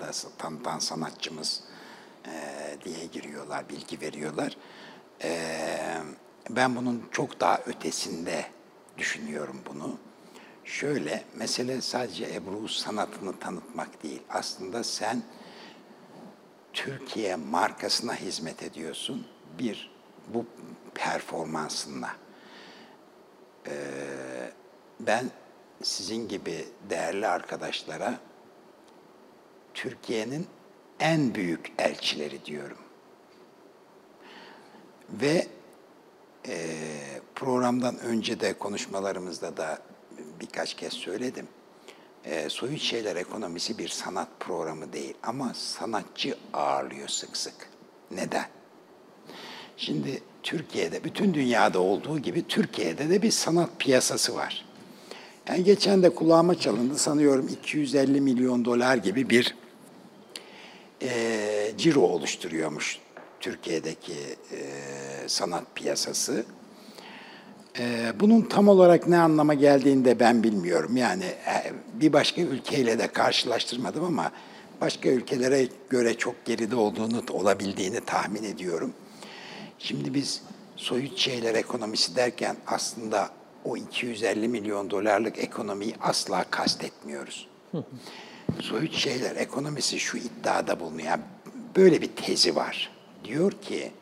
[0.00, 1.62] da tanıtan sanatçımız
[2.32, 4.56] eee, diye giriyorlar, bilgi veriyorlar.
[5.24, 6.02] Eee,
[6.50, 8.44] ben bunun çok daha ötesinde
[8.98, 9.98] düşünüyorum bunu.
[10.64, 14.22] Şöyle, mesele sadece Ebru sanatını tanıtmak değil.
[14.30, 15.22] Aslında sen
[16.72, 19.26] Türkiye markasına hizmet ediyorsun.
[19.58, 19.90] Bir,
[20.34, 20.46] bu
[20.94, 22.10] performansınla.
[23.66, 23.72] Ee,
[25.00, 25.30] ben
[25.82, 28.14] sizin gibi değerli arkadaşlara
[29.74, 30.46] Türkiye'nin
[31.00, 32.78] en büyük elçileri diyorum.
[35.10, 35.46] Ve
[36.48, 36.56] e,
[37.34, 39.78] programdan önce de konuşmalarımızda da
[40.40, 41.48] birkaç kez söyledim.
[42.24, 47.54] E, Soyut Şeyler Ekonomisi bir sanat programı değil ama sanatçı ağırlıyor sık sık.
[48.10, 48.46] Neden?
[49.76, 54.64] Şimdi Türkiye'de, bütün dünyada olduğu gibi Türkiye'de de bir sanat piyasası var.
[55.48, 59.56] Yani geçen de kulağıma çalındı sanıyorum 250 milyon dolar gibi bir
[61.02, 62.98] e, ciro oluşturuyormuş
[63.40, 64.12] Türkiye'deki
[64.52, 64.58] e,
[65.26, 66.44] sanat piyasası.
[67.78, 70.96] E, bunun tam olarak ne anlama geldiğini de ben bilmiyorum.
[70.96, 74.32] Yani e, bir başka ülkeyle de karşılaştırmadım ama
[74.80, 78.92] başka ülkelere göre çok geride olduğunu, olabildiğini tahmin ediyorum.
[79.78, 80.42] Şimdi biz
[80.76, 83.30] soyut şeyler ekonomisi derken aslında
[83.64, 87.48] o 250 milyon dolarlık ekonomiyi asla kastetmiyoruz.
[88.60, 91.18] Soyut şeyler ekonomisi şu iddiada bulunuyor.
[91.76, 92.90] Böyle bir tezi var.
[93.24, 93.92] Diyor ki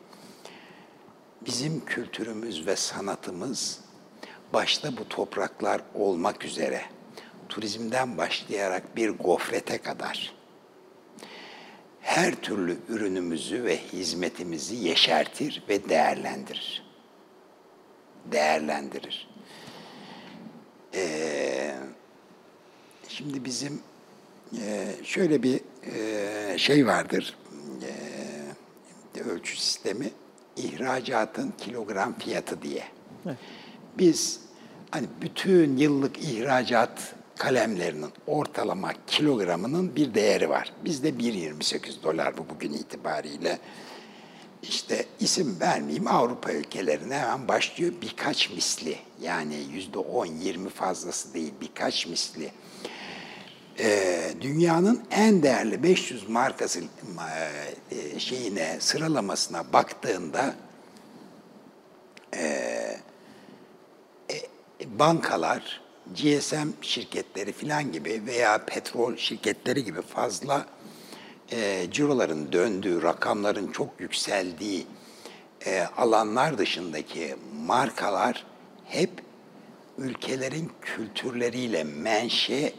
[1.45, 3.79] bizim kültürümüz ve sanatımız
[4.53, 6.81] başta bu topraklar olmak üzere
[7.49, 10.37] turizmden başlayarak bir gofrete kadar
[12.07, 16.83] her türlü ürünümüzü ve hizmetimizi yeşertir ve değerlendirir.
[18.25, 19.29] Değerlendirir.
[20.93, 21.75] Ee,
[23.07, 23.81] şimdi bizim
[25.03, 25.59] şöyle bir
[25.95, 27.37] e, şey vardır,
[29.15, 30.09] e, ölçü sistemi,
[30.55, 32.83] ihracatın kilogram fiyatı diye.
[33.97, 34.39] Biz
[34.91, 40.73] hani bütün yıllık ihracat kalemlerinin ortalama kilogramının bir değeri var.
[40.85, 43.59] Bizde 1.28 dolar bu bugün itibariyle.
[44.63, 48.97] İşte isim vermeyeyim Avrupa ülkelerine hemen başlıyor birkaç misli.
[49.21, 52.51] Yani yüzde 10-20 fazlası değil birkaç misli.
[53.79, 56.79] Ee, dünyanın en değerli 500 markası
[57.91, 60.55] e, şeyine sıralamasına baktığında
[64.99, 65.81] bankalar,
[66.15, 70.65] GSM şirketleri filan gibi veya petrol şirketleri gibi fazla
[71.51, 74.87] e, ciroların döndüğü, rakamların çok yükseldiği
[75.65, 77.35] e, alanlar dışındaki
[77.65, 78.45] markalar
[78.85, 79.11] hep
[79.97, 82.73] ülkelerin kültürleriyle, menşe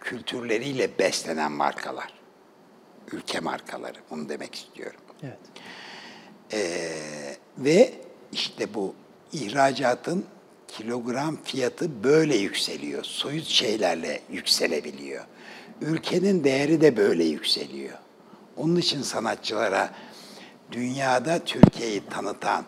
[0.00, 2.14] kültürleriyle beslenen markalar.
[3.12, 5.00] Ülke markaları, onu demek istiyorum.
[5.22, 5.38] Evet.
[6.52, 7.92] Ee, ve
[8.32, 8.94] işte bu
[9.32, 10.24] ihracatın
[10.68, 13.04] kilogram fiyatı böyle yükseliyor.
[13.04, 15.24] Soyut şeylerle yükselebiliyor.
[15.80, 17.98] Ülkenin değeri de böyle yükseliyor.
[18.56, 19.94] Onun için sanatçılara
[20.72, 22.64] dünyada Türkiye'yi tanıtan,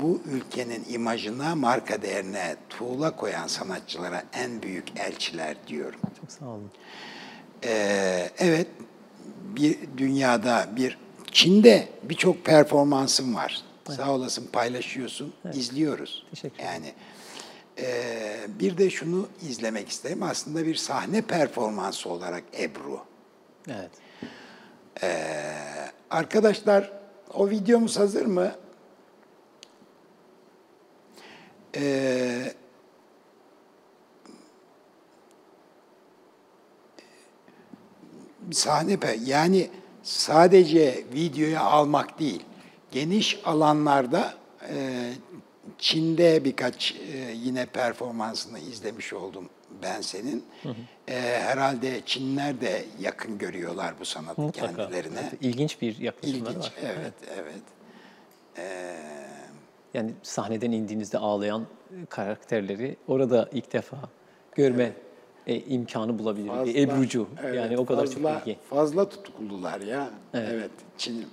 [0.00, 6.00] bu ülkenin imajına, marka değerine tuğla koyan sanatçılara en büyük elçiler diyorum.
[6.20, 6.70] Çok sağ olun.
[7.64, 8.66] Ee, evet,
[9.56, 10.98] bir dünyada bir
[11.32, 13.62] Çin'de birçok performansım var.
[13.96, 16.26] Sağ olasın paylaşıyorsun, izliyoruz.
[16.30, 16.70] Teşekkür ederim.
[16.72, 16.92] Yani
[17.78, 20.22] e, bir de şunu izlemek isterim.
[20.22, 23.00] Aslında bir sahne performansı olarak Ebru.
[23.68, 23.90] Evet.
[26.10, 26.92] Arkadaşlar
[27.34, 28.52] o videomuz hazır mı?
[31.76, 32.54] Ee,
[38.52, 39.70] sahne yani
[40.02, 42.42] sadece videoya almak değil,
[42.90, 44.34] geniş alanlarda
[44.74, 45.10] e,
[45.78, 49.48] Çin'de birkaç e, yine performansını izlemiş oldum
[49.82, 50.44] ben senin.
[51.08, 54.76] E, herhalde Çinler de yakın görüyorlar bu sanatı Mutlaka.
[54.76, 55.18] kendilerine.
[55.20, 56.72] Evet, İlginç bir yaklaşımları İlginç, var.
[56.82, 57.62] evet, evet.
[59.94, 61.66] Yani sahneden indiğinizde ağlayan
[62.08, 63.96] karakterleri orada ilk defa
[64.54, 64.92] görme
[65.46, 66.50] e, imkanı bulabilir.
[66.64, 67.28] Bir Ebru'cu.
[67.42, 68.58] evet, yani o kadar fazla, çok ilgi.
[68.70, 70.10] Fazla tutuklular ya.
[70.34, 70.70] Evet.
[70.98, 71.26] Çin.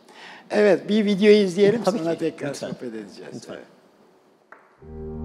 [0.49, 2.68] Evet, bir videoyu izleyelim Tabii sonra ki, tekrar lütfen.
[2.68, 3.36] sohbet edeceğiz.
[3.36, 3.53] Lütfen.
[3.53, 5.16] Evet.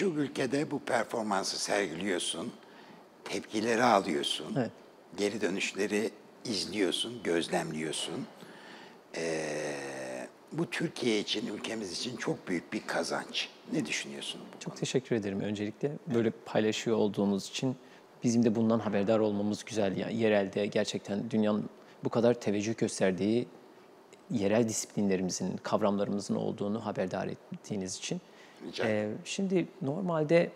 [0.00, 2.52] Birçok ülkede bu performansı sergiliyorsun.
[3.24, 4.46] tepkileri alıyorsun.
[4.56, 4.70] Evet.
[5.16, 6.10] Geri dönüşleri
[6.44, 8.26] izliyorsun, gözlemliyorsun.
[9.16, 13.48] Ee, bu Türkiye için, ülkemiz için çok büyük bir kazanç.
[13.72, 15.92] Ne düşünüyorsun bu Çok teşekkür ederim öncelikle.
[16.14, 17.76] Böyle paylaşıyor olduğumuz için
[18.24, 19.96] bizim de bundan haberdar olmamız güzel.
[19.96, 21.70] Yani yerelde gerçekten dünyanın
[22.04, 23.48] bu kadar teveccüh gösterdiği
[24.30, 28.20] yerel disiplinlerimizin, kavramlarımızın olduğunu haberdar ettiğiniz için.
[28.66, 29.10] Rica ederim.
[29.10, 30.50] Ee, şimdi normalde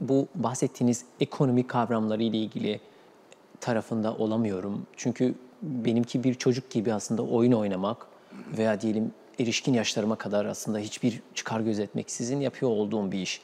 [0.00, 2.80] bu bahsettiğiniz ekonomi kavramları ile ilgili
[3.60, 4.86] tarafında olamıyorum.
[4.96, 8.06] Çünkü benimki bir çocuk gibi aslında oyun oynamak
[8.58, 13.40] veya diyelim erişkin yaşlarıma kadar aslında hiçbir çıkar gözetmeksizin yapıyor olduğum bir iş.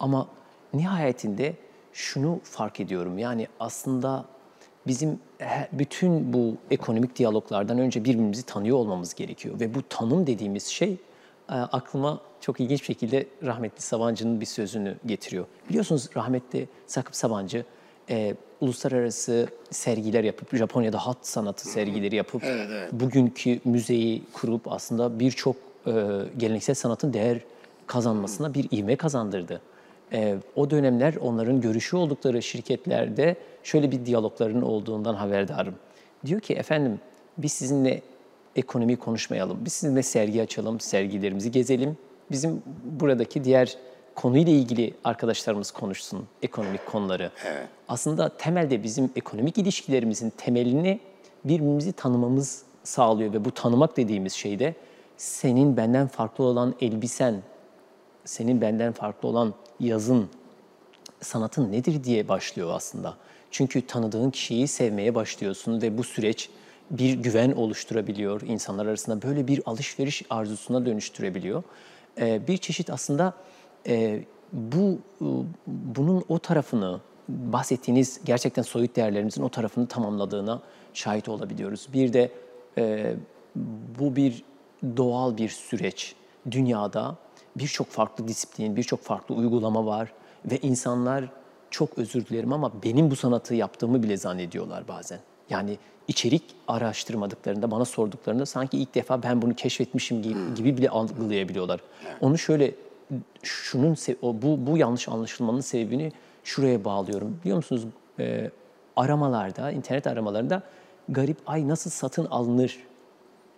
[0.00, 0.28] Ama
[0.74, 1.54] nihayetinde
[1.92, 3.18] şunu fark ediyorum.
[3.18, 4.24] Yani aslında
[4.86, 5.20] bizim
[5.72, 9.60] bütün bu ekonomik diyaloglardan önce birbirimizi tanıyor olmamız gerekiyor.
[9.60, 10.96] Ve bu tanım dediğimiz şey
[11.48, 15.46] aklıma çok ilginç bir şekilde rahmetli Sabancı'nın bir sözünü getiriyor.
[15.68, 17.64] Biliyorsunuz rahmetli Sakıp Sabancı
[18.10, 22.42] e, uluslararası sergiler yapıp, Japonya'da hat sanatı sergileri yapıp,
[22.92, 25.92] bugünkü müzeyi kurup aslında birçok e,
[26.36, 27.38] geleneksel sanatın değer
[27.86, 29.60] kazanmasına bir ivme kazandırdı.
[30.12, 35.74] E, o dönemler onların görüşü oldukları şirketlerde şöyle bir diyalogların olduğundan haberdarım.
[36.26, 37.00] Diyor ki efendim
[37.38, 38.02] biz sizinle
[38.56, 39.58] ekonomi konuşmayalım.
[39.64, 41.96] Biz sizinle sergi açalım, sergilerimizi gezelim.
[42.30, 43.76] Bizim buradaki diğer
[44.14, 47.30] konuyla ilgili arkadaşlarımız konuşsun ekonomik konuları.
[47.88, 51.00] Aslında temelde bizim ekonomik ilişkilerimizin temelini
[51.44, 54.74] birbirimizi tanımamız sağlıyor ve bu tanımak dediğimiz şey de
[55.16, 57.42] senin benden farklı olan elbisen,
[58.24, 60.28] senin benden farklı olan yazın,
[61.20, 63.16] sanatın nedir diye başlıyor aslında.
[63.50, 66.50] Çünkü tanıdığın kişiyi sevmeye başlıyorsun ve bu süreç
[66.90, 69.22] bir güven oluşturabiliyor insanlar arasında.
[69.22, 71.62] Böyle bir alışveriş arzusuna dönüştürebiliyor.
[72.20, 73.34] Ee, bir çeşit aslında
[73.86, 75.26] e, bu e,
[75.66, 80.62] bunun o tarafını bahsettiğiniz gerçekten soyut değerlerimizin o tarafını tamamladığına
[80.94, 81.88] şahit olabiliyoruz.
[81.92, 82.30] Bir de
[82.78, 83.14] e,
[83.98, 84.44] bu bir
[84.96, 86.14] doğal bir süreç.
[86.50, 87.16] Dünyada
[87.56, 90.12] birçok farklı disiplin, birçok farklı uygulama var
[90.44, 91.24] ve insanlar
[91.70, 95.20] çok özür dilerim ama benim bu sanatı yaptığımı bile zannediyorlar bazen.
[95.50, 95.78] Yani
[96.08, 101.80] içerik araştırmadıklarında, bana sorduklarında sanki ilk defa ben bunu keşfetmişim gibi, gibi bile algılayabiliyorlar.
[102.20, 102.74] Onu şöyle,
[103.42, 106.12] şunun bu, bu yanlış anlaşılmanın sebebini
[106.44, 107.38] şuraya bağlıyorum.
[107.40, 107.84] Biliyor musunuz
[108.18, 108.50] e,
[108.96, 110.62] aramalarda, internet aramalarında
[111.08, 112.78] garip ay nasıl satın alınır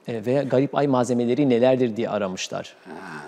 [0.08, 2.76] e, veya garip ay malzemeleri nelerdir diye aramışlar.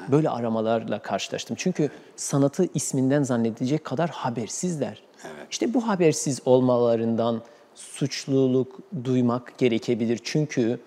[0.08, 1.56] Böyle aramalarla karşılaştım.
[1.60, 5.02] Çünkü sanatı isminden zannedilecek kadar habersizler.
[5.50, 7.42] İşte bu habersiz olmalarından
[7.74, 10.20] suçluluk duymak gerekebilir.
[10.24, 10.80] Çünkü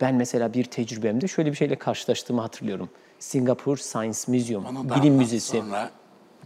[0.00, 2.88] ben mesela bir tecrübemde şöyle bir şeyle karşılaştığımı hatırlıyorum.
[3.18, 5.56] Singapore Science Museum, Onu bilim müzesi.
[5.56, 5.90] sonra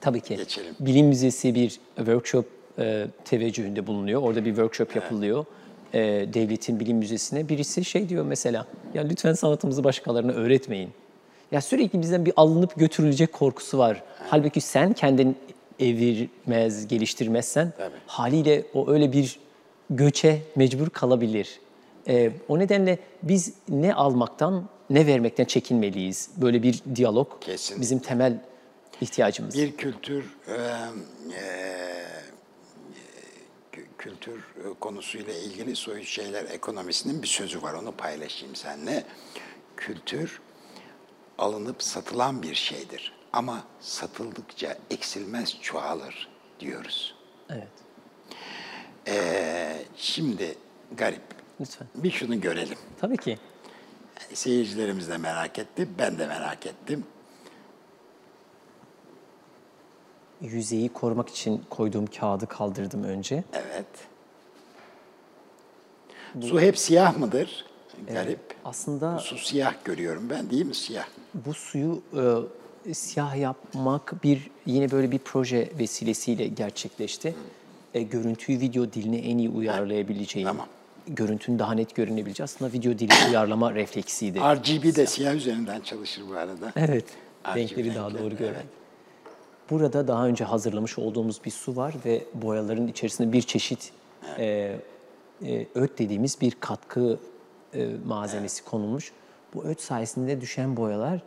[0.00, 0.36] Tabii ki.
[0.36, 0.74] geçelim.
[0.80, 2.46] Bilim Müzesi bir workshop
[2.78, 4.22] e, teveccühünde bulunuyor.
[4.22, 5.44] Orada bir workshop yapılıyor.
[5.94, 6.00] E,
[6.34, 7.48] devletin bilim müzesine.
[7.48, 10.90] Birisi şey diyor mesela, ya lütfen sanatımızı başkalarına öğretmeyin.
[11.52, 14.02] Ya sürekli bizden bir alınıp götürülecek korkusu var.
[14.28, 15.36] Halbuki sen kendin
[15.80, 17.72] evirmez, geliştirmezsen
[18.06, 19.38] haliyle o öyle bir
[19.96, 21.60] göçe mecbur kalabilir.
[22.08, 26.30] E, o nedenle biz ne almaktan ne vermekten çekinmeliyiz.
[26.36, 27.80] Böyle bir diyalog Kesin.
[27.80, 28.40] bizim temel
[29.00, 29.54] ihtiyacımız.
[29.54, 32.04] bir kültür e, e,
[33.72, 37.74] kü- kültür e, konusuyla ilgili soyut şeyler ekonomisinin bir sözü var.
[37.74, 39.04] Onu paylaşayım seninle.
[39.76, 40.40] Kültür
[41.38, 43.12] alınıp satılan bir şeydir.
[43.32, 46.28] Ama satıldıkça eksilmez çoğalır
[46.60, 47.14] diyoruz.
[47.50, 47.68] Evet.
[49.08, 50.54] E, şimdi
[50.96, 51.22] garip.
[51.60, 51.86] Lütfen.
[51.94, 52.78] Bir şunu görelim.
[53.00, 53.38] Tabii ki.
[54.34, 57.04] Seyircilerimiz de merak etti, ben de merak ettim.
[60.40, 63.44] Yüzeyi korumak için koyduğum kağıdı kaldırdım önce.
[63.52, 63.86] Evet.
[66.40, 67.66] Su hep siyah mıdır?
[68.08, 68.40] Garip.
[68.64, 71.06] Aslında Su siyah görüyorum ben değil mi siyah?
[71.34, 72.02] bu suyu
[72.86, 77.34] e, siyah yapmak bir yine böyle bir proje vesilesiyle gerçekleşti.
[77.94, 80.66] E, görüntüyü video diline en iyi uyarlayabileceğim, Tamam.
[81.06, 84.38] görüntünün daha net görünebileceği aslında video dili uyarlama refleksiydi.
[84.40, 86.72] RGB de siyah üzerinden çalışır bu arada.
[86.76, 87.04] Evet,
[87.46, 88.54] RGB renkleri daha doğru gören.
[88.54, 88.66] evet.
[89.70, 93.92] Burada daha önce hazırlamış olduğumuz bir su var ve boyaların içerisinde bir çeşit
[94.38, 94.76] e,
[95.44, 97.18] e, öt dediğimiz bir katkı
[97.74, 99.12] e, malzemesi konulmuş.
[99.54, 101.22] Bu öt sayesinde düşen boyalar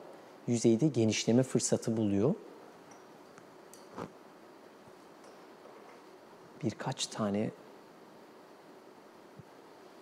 [0.47, 2.33] yüzeyde genişleme fırsatı buluyor.
[6.65, 7.51] birkaç tane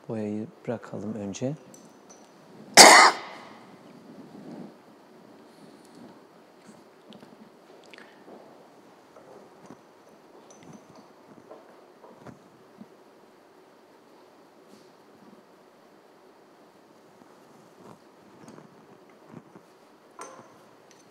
[0.09, 1.53] boyayı bırakalım önce.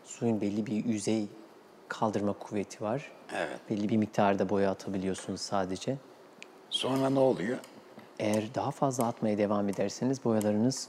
[0.04, 1.28] suyun belli bir yüzey
[2.02, 3.12] kaldırma kuvveti var.
[3.36, 3.60] Evet.
[3.70, 5.96] Belli bir miktarda boya atabiliyorsunuz sadece.
[6.70, 7.58] Sonra ne oluyor?
[8.18, 10.88] Eğer daha fazla atmaya devam ederseniz boyalarınız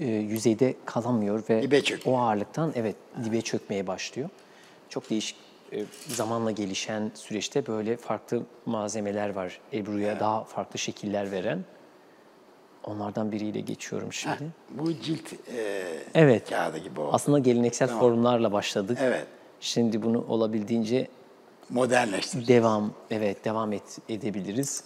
[0.00, 4.28] e, yüzeyde kalamıyor ve Dibe o ağırlıktan evet dibe çökmeye başlıyor.
[4.88, 5.36] Çok değişik
[5.72, 9.60] e, zamanla gelişen süreçte böyle farklı malzemeler var.
[9.72, 11.64] Ebru'ya daha farklı şekiller veren.
[12.84, 14.46] Onlardan biriyle geçiyorum şimdi.
[14.70, 15.84] Bu cilt e,
[16.14, 16.50] Evet.
[16.50, 17.10] kağıdı gibi oldu.
[17.12, 18.98] Aslında geleneksel formlarla başladık.
[19.00, 19.26] Evet.
[19.66, 21.08] Şimdi bunu olabildiğince
[21.70, 22.46] Modernleştir.
[22.48, 24.84] devam evet devam et, edebiliriz.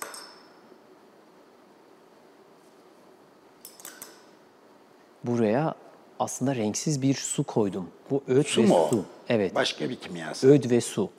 [5.25, 5.75] Buraya
[6.19, 7.89] aslında renksiz bir su koydum.
[8.11, 9.05] Bu öt Su ve mu su.
[9.29, 9.55] Evet.
[9.55, 10.47] Başka bir kimyası.
[10.49, 11.11] Öd ve su.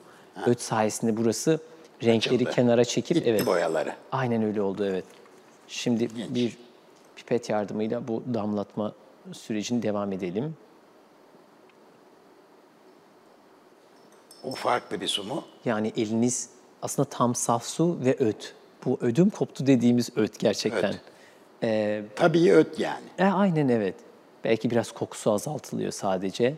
[0.46, 1.60] Öd sayesinde burası
[2.04, 2.50] renkleri Açıldı.
[2.50, 3.46] kenara çekip Gitti evet.
[3.46, 3.94] boyaları.
[4.12, 5.04] Aynen öyle oldu evet.
[5.68, 6.34] Şimdi İlginç.
[6.34, 6.58] bir
[7.16, 8.92] pipet yardımıyla bu damlatma
[9.32, 10.56] sürecini devam edelim.
[14.44, 15.44] O farklı bir su mu?
[15.64, 16.48] Yani eliniz
[16.82, 18.54] aslında tam saf su ve öt.
[18.84, 20.90] Bu ödüm koptu dediğimiz öt gerçekten.
[20.94, 21.00] Öt.
[21.62, 23.04] Ee, Tabii öt yani.
[23.18, 23.94] e, aynen evet.
[24.44, 26.54] Belki biraz kokusu azaltılıyor sadece.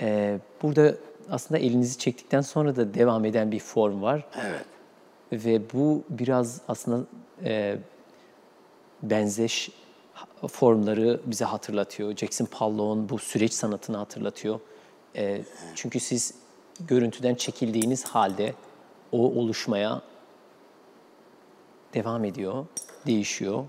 [0.00, 0.94] Ee, burada
[1.30, 4.26] aslında elinizi çektikten sonra da devam eden bir form var.
[4.42, 4.64] Evet.
[5.32, 7.06] Ve bu biraz aslında
[7.44, 7.78] e,
[9.02, 9.70] benzeş
[10.48, 12.16] formları bize hatırlatıyor.
[12.16, 14.60] Jackson Pollock'un bu süreç sanatını hatırlatıyor.
[15.16, 15.42] E,
[15.74, 16.34] çünkü siz
[16.80, 18.54] görüntüden çekildiğiniz halde
[19.12, 20.02] o oluşmaya
[21.94, 22.66] devam ediyor,
[23.06, 23.64] değişiyor.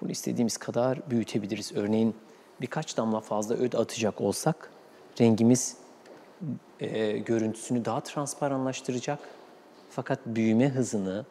[0.00, 1.72] Bunu istediğimiz kadar büyütebiliriz.
[1.72, 2.16] Örneğin
[2.60, 4.70] birkaç damla fazla öd atacak olsak
[5.20, 5.76] rengimiz
[6.80, 9.18] e, görüntüsünü daha transparanlaştıracak.
[9.90, 11.26] Fakat büyüme hızını,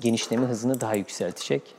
[0.00, 1.74] genişleme hızını daha yükseltecek.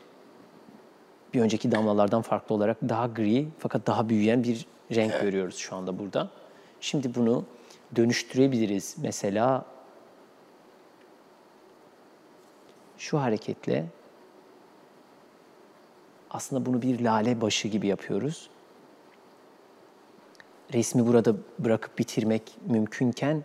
[1.33, 4.65] Bir önceki damlalardan farklı olarak daha gri fakat daha büyüyen bir
[4.95, 6.29] renk görüyoruz şu anda burada.
[6.81, 7.45] Şimdi bunu
[7.95, 8.95] dönüştürebiliriz.
[8.97, 9.65] Mesela
[12.97, 13.85] şu hareketle
[16.29, 18.49] aslında bunu bir lale başı gibi yapıyoruz.
[20.73, 23.43] Resmi burada bırakıp bitirmek mümkünken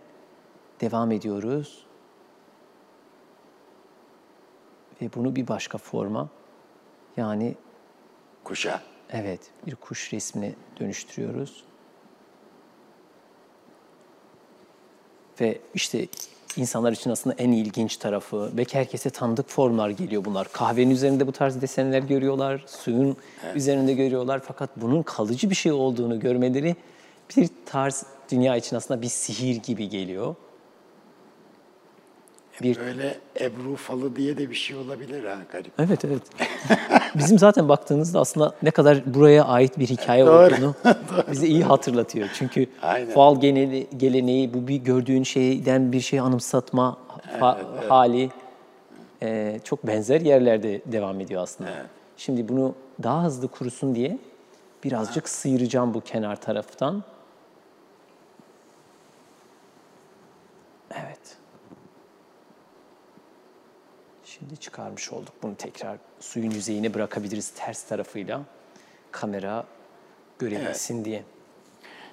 [0.81, 1.85] devam ediyoruz.
[5.01, 6.29] Ve bunu bir başka forma
[7.17, 7.55] yani
[8.43, 8.81] Kuşa.
[9.09, 11.63] evet bir kuş resmine dönüştürüyoruz.
[15.41, 16.07] Ve işte
[16.57, 20.51] insanlar için aslında en ilginç tarafı ve herkese tanıdık formlar geliyor bunlar.
[20.51, 23.17] Kahvenin üzerinde bu tarz desenler görüyorlar, suyun
[23.55, 26.75] üzerinde görüyorlar fakat bunun kalıcı bir şey olduğunu görmeleri
[27.37, 30.35] bir tarz dünya için aslında bir sihir gibi geliyor.
[32.61, 35.71] Bir Böyle Ebru falı diye de bir şey olabilir ha garip.
[35.79, 36.21] Evet evet.
[37.15, 40.45] Bizim zaten baktığınızda aslında ne kadar buraya ait bir hikaye Doğru.
[40.45, 40.75] olduğunu
[41.31, 42.29] bize iyi hatırlatıyor.
[42.33, 43.09] Çünkü Aynen.
[43.13, 46.97] fal geneli, geleneği bu bir gördüğün şeyden bir şey anımsatma
[47.39, 48.29] fa- hali
[49.21, 51.69] e, çok benzer yerlerde devam ediyor aslında.
[52.17, 54.17] Şimdi bunu daha hızlı kurusun diye
[54.83, 57.03] birazcık sıyıracağım bu kenar taraftan.
[60.91, 61.37] Evet.
[64.43, 65.33] Şimdi çıkarmış olduk.
[65.43, 68.41] Bunu tekrar suyun yüzeyine bırakabiliriz ters tarafıyla.
[69.11, 69.65] Kamera
[70.39, 71.23] görebilsin diye.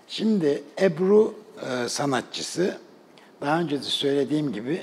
[0.09, 1.35] Şimdi Ebru
[1.71, 2.79] e, sanatçısı
[3.41, 4.83] daha önce de söylediğim gibi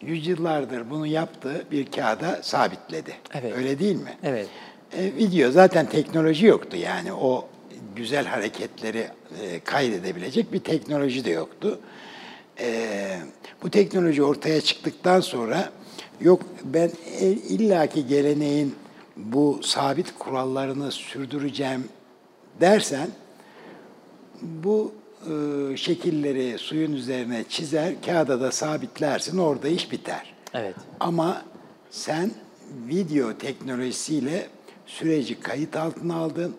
[0.00, 3.14] yüzyıllardır bunu yaptığı bir kağıda sabitledi.
[3.34, 3.52] Evet.
[3.56, 4.16] Öyle değil mi?
[4.22, 4.48] Evet.
[4.92, 7.48] E, video zaten teknoloji yoktu yani o
[7.96, 9.08] güzel hareketleri
[9.42, 11.80] e, kaydedebilecek bir teknoloji de yoktu.
[12.60, 13.18] E,
[13.62, 15.70] bu teknoloji ortaya çıktıktan sonra
[16.20, 16.90] yok ben
[17.20, 18.74] e, illaki geleneğin
[19.16, 21.88] bu sabit kurallarını sürdüreceğim
[22.60, 23.08] dersen
[24.42, 30.34] bu e, şekilleri suyun üzerine çizer, kağıda da sabitlersin, orada iş biter.
[30.54, 30.74] Evet.
[31.00, 31.42] Ama
[31.90, 32.30] sen
[32.88, 34.48] video teknolojisiyle
[34.86, 36.56] süreci kayıt altına aldın.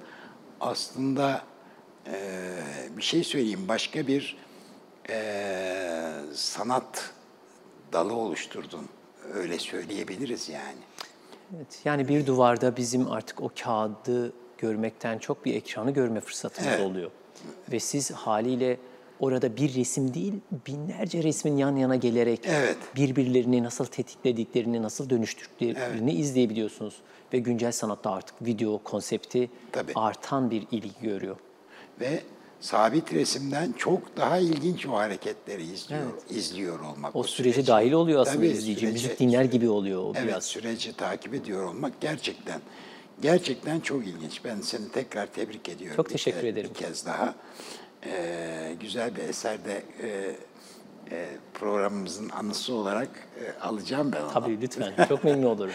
[0.62, 1.41] Aslında
[2.08, 2.14] e,
[2.97, 4.38] bir şey söyleyeyim, başka bir
[5.10, 5.16] e,
[6.34, 7.12] sanat
[7.93, 8.89] dalı oluşturdun.
[9.34, 10.80] Öyle söyleyebiliriz yani.
[11.55, 16.82] Evet, yani bir duvarda bizim artık o kağıdı görmekten çok bir ekranı görme fırsatımız Evet.
[16.86, 17.11] oluyor.
[17.71, 18.78] Ve siz haliyle
[19.19, 20.34] orada bir resim değil,
[20.67, 22.78] binlerce resmin yan yana gelerek Evet.
[22.95, 26.95] birbirlerini nasıl tetiklediklerini, nasıl dönüştürdüklerini izleyebiliyorsunuz.
[27.34, 29.91] Ve güncel sanatta artık video konsepti Tabii.
[29.95, 31.36] artan bir ilgi görüyor.
[32.01, 32.23] Ve
[32.60, 37.16] sabit resimden çok daha ilginç o hareketleri izliyor izliyor olmak.
[37.16, 38.88] O sürece dahil oluyor aslında izleyici.
[38.88, 40.45] Müzik dinler gibi oluyor o evet, biraz.
[40.45, 42.62] süreci takip ediyor olmak gerçekten
[43.22, 44.41] gerçekten çok ilginç.
[44.45, 45.95] Ben seni tekrar tebrik ediyorum.
[45.95, 46.70] Çok bir teşekkür ke- ederim.
[46.70, 47.36] Bir kez daha.
[48.06, 50.36] Ee, güzel bir eserde e,
[51.12, 53.10] e, programımızın anısı olarak
[53.45, 54.32] e, alacağım ben onu.
[54.34, 54.93] Tabii lütfen.
[55.10, 55.74] Çok memnun olurum.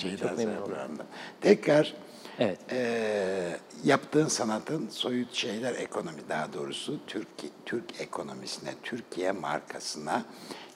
[0.00, 0.66] Şeyden Çok memnun olurum.
[0.68, 1.06] programda.
[1.40, 1.94] Tekrar
[2.38, 2.58] Evet.
[2.72, 7.28] e, yaptığın sanatın soyut şeyler ekonomi daha doğrusu Türk
[7.66, 10.24] Türk ekonomisine, Türkiye markasına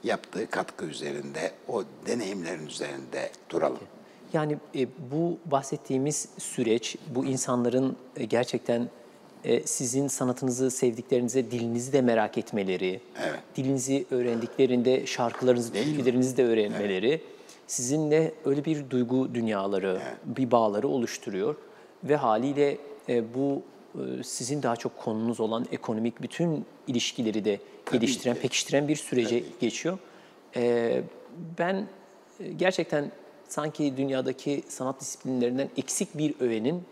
[0.05, 3.79] yaptığı katkı üzerinde, o deneyimlerin üzerinde duralım.
[4.33, 8.89] Yani e, bu bahsettiğimiz süreç, bu insanların e, gerçekten
[9.45, 13.41] e, sizin sanatınızı sevdiklerinize dilinizi de merak etmeleri, Evet.
[13.57, 17.23] dilinizi öğrendiklerinde şarkılarınızı, türkülerinizi de öğrenmeleri,
[17.67, 21.55] sizinle öyle bir duygu dünyaları, bir bağları oluşturuyor
[22.05, 23.63] ve haliyle e, bu
[23.95, 27.61] e, sizin daha çok konunuz olan ekonomik bütün ilişkileri de
[27.93, 28.41] geliştiren, ki.
[28.41, 29.99] pekiştiren bir sürece geçiyor.
[30.57, 31.03] E,
[31.59, 31.87] ben
[32.41, 33.13] e, gerçekten
[33.49, 36.83] sanki dünyadaki sanat disiplinlerinden eksik bir öğenin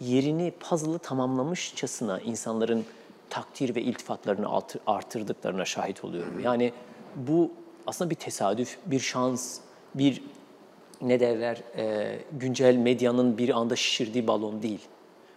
[0.00, 2.84] yerini puzzle'ı tamamlamışçasına insanların
[3.30, 6.40] takdir ve iltifatlarını artır- artırdıklarına şahit oluyorum.
[6.44, 6.72] Yani
[7.16, 7.50] bu
[7.86, 9.58] aslında bir tesadüf, bir şans,
[9.94, 10.22] bir
[11.02, 14.80] ne derler e, güncel medyanın bir anda şişirdiği balon değil.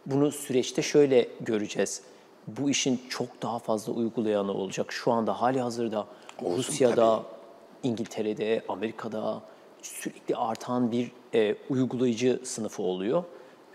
[0.06, 2.02] Bunu süreçte şöyle göreceğiz.
[2.48, 4.92] Bu işin çok daha fazla uygulayanı olacak.
[4.92, 6.08] Şu anda hali hazırda
[6.42, 7.24] Olsun Rusya'da,
[7.84, 9.42] İngiltere'de, Amerika'da
[9.82, 13.24] sürekli artan bir e, uygulayıcı sınıfı oluyor.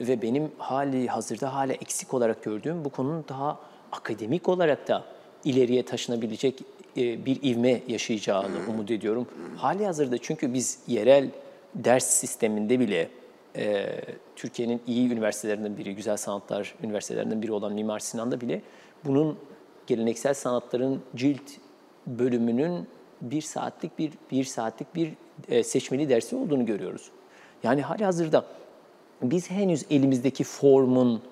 [0.01, 3.59] Ve benim hali hazırda hala eksik olarak gördüğüm bu konunun daha
[3.93, 5.05] akademik olarak da
[5.45, 6.63] ileriye taşınabilecek
[6.97, 9.29] e, bir ivme yaşayacağını umut ediyorum.
[9.57, 11.31] Hali hazırda çünkü biz yerel
[11.75, 13.09] ders sisteminde bile
[13.57, 13.87] e,
[14.37, 18.63] Türkiye'nin iyi üniversitelerinden biri, güzel sanatlar üniversitelerinden biri olan Mimar Sinan'da bile
[19.05, 19.39] bunun
[19.87, 21.51] geleneksel sanatların cilt
[22.07, 22.87] bölümünün
[23.23, 25.13] bir saatlik bir bir saatlik bir
[25.49, 27.11] e, seçmeli dersi olduğunu görüyoruz.
[27.63, 28.45] Yani hali hazırda
[29.23, 31.23] biz henüz elimizdeki formun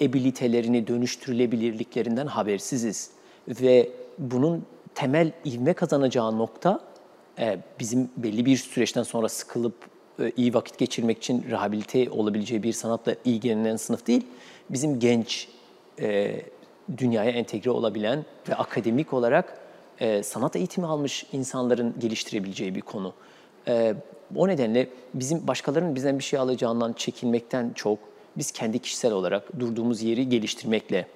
[0.00, 3.10] abilitelerini dönüştürülebilirliklerinden habersiziz
[3.48, 4.64] ve bunun
[4.98, 6.80] temel ivme kazanacağı nokta
[7.38, 9.74] e, bizim belli bir süreçten sonra sıkılıp
[10.20, 14.26] e, iyi vakit geçirmek için rehabilite olabileceği bir sanatla ilgilenen sınıf değil,
[14.70, 15.48] bizim genç
[16.00, 16.40] e,
[16.96, 19.60] dünyaya entegre olabilen ve akademik olarak
[20.00, 23.14] e, sanat eğitimi almış insanların geliştirebileceği bir konu.
[23.68, 23.94] E,
[24.36, 27.98] o nedenle bizim başkalarının bizden bir şey alacağından çekinmekten çok
[28.36, 31.06] biz kendi kişisel olarak durduğumuz yeri geliştirmekle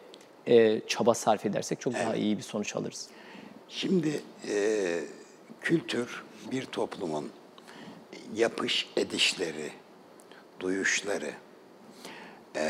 [0.46, 3.08] e, çaba sarf edersek çok daha iyi bir sonuç alırız.
[3.74, 5.04] Şimdi e,
[5.60, 7.32] kültür bir toplumun
[8.34, 9.72] yapış edişleri,
[10.60, 11.32] duyuşları,
[12.56, 12.66] e,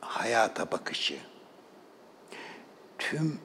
[0.00, 1.18] hayata bakışı,
[2.98, 3.40] tüm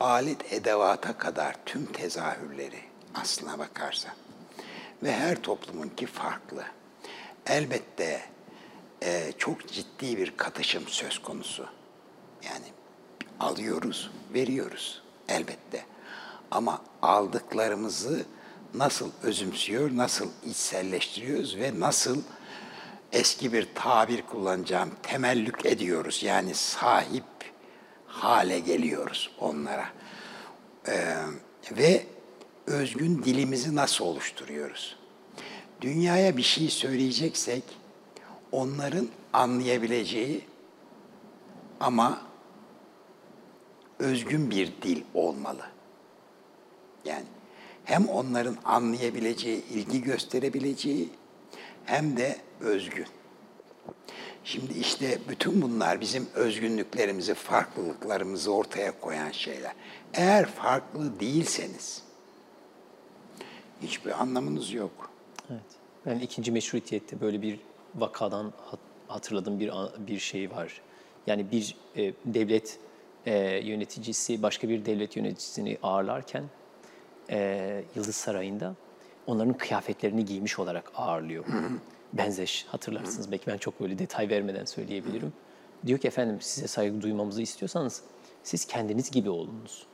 [0.00, 2.80] alet edevata kadar tüm tezahürleri
[3.14, 4.14] aslına bakarsan
[5.02, 6.64] ve her toplumunki farklı.
[7.46, 8.22] Elbette
[9.02, 11.68] e, çok ciddi bir katışım söz konusu.
[12.44, 12.66] Yani
[13.42, 15.84] alıyoruz, veriyoruz elbette.
[16.50, 18.24] Ama aldıklarımızı
[18.74, 22.22] nasıl özümsüyor, nasıl içselleştiriyoruz ve nasıl
[23.12, 26.22] eski bir tabir kullanacağım temellük ediyoruz.
[26.22, 27.24] Yani sahip
[28.06, 29.88] hale geliyoruz onlara.
[30.88, 31.16] Ee,
[31.72, 32.06] ve
[32.66, 34.96] özgün dilimizi nasıl oluşturuyoruz?
[35.80, 37.62] Dünyaya bir şey söyleyeceksek
[38.52, 40.44] onların anlayabileceği
[41.80, 42.31] ama
[43.98, 45.62] özgün bir dil olmalı.
[47.04, 47.24] Yani
[47.84, 51.08] hem onların anlayabileceği, ilgi gösterebileceği
[51.84, 53.06] hem de özgün.
[54.44, 59.72] Şimdi işte bütün bunlar bizim özgünlüklerimizi, farklılıklarımızı ortaya koyan şeyler.
[60.14, 62.02] Eğer farklı değilseniz
[63.82, 65.10] hiçbir anlamınız yok.
[65.50, 65.60] Evet.
[66.06, 67.60] Ben ikinci meşrutiyette böyle bir
[67.94, 70.80] vakadan hat- hatırladığım bir bir şey var.
[71.26, 72.78] Yani bir e, devlet
[73.26, 76.44] e, yöneticisi başka bir devlet yöneticisini ağırlarken
[77.30, 78.74] e, Yıldız Sarayı'nda
[79.26, 81.44] onların kıyafetlerini giymiş olarak ağırlıyor.
[82.12, 83.32] Benzeş hatırlarsınız.
[83.32, 85.32] Belki ben çok böyle detay vermeden söyleyebilirim.
[85.86, 88.02] Diyor ki efendim size saygı duymamızı istiyorsanız
[88.42, 89.86] siz kendiniz gibi olunuz.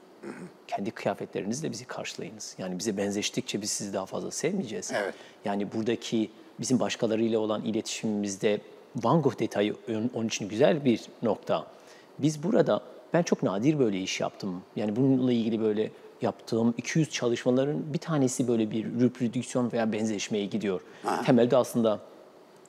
[0.66, 2.54] Kendi kıyafetlerinizle bizi karşılayınız.
[2.58, 4.92] Yani bize benzeştikçe biz sizi daha fazla sevmeyeceğiz.
[4.94, 5.14] Evet.
[5.44, 8.60] Yani buradaki bizim başkalarıyla olan iletişimimizde
[8.96, 9.76] Van Gogh detayı
[10.14, 11.66] onun için güzel bir nokta.
[12.18, 12.82] Biz burada,
[13.12, 14.62] ben çok nadir böyle iş yaptım.
[14.76, 15.90] Yani bununla ilgili böyle
[16.22, 20.80] yaptığım 200 çalışmaların bir tanesi böyle bir reprodüksiyon veya benzeşmeye gidiyor.
[21.26, 22.00] Temelde aslında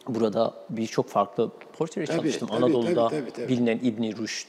[0.10, 2.48] Burada birçok farklı portre çalıştım.
[2.48, 3.48] tabii, Anadolu'da tabii, tabii, tabii.
[3.48, 4.48] bilinen İbni Rüşd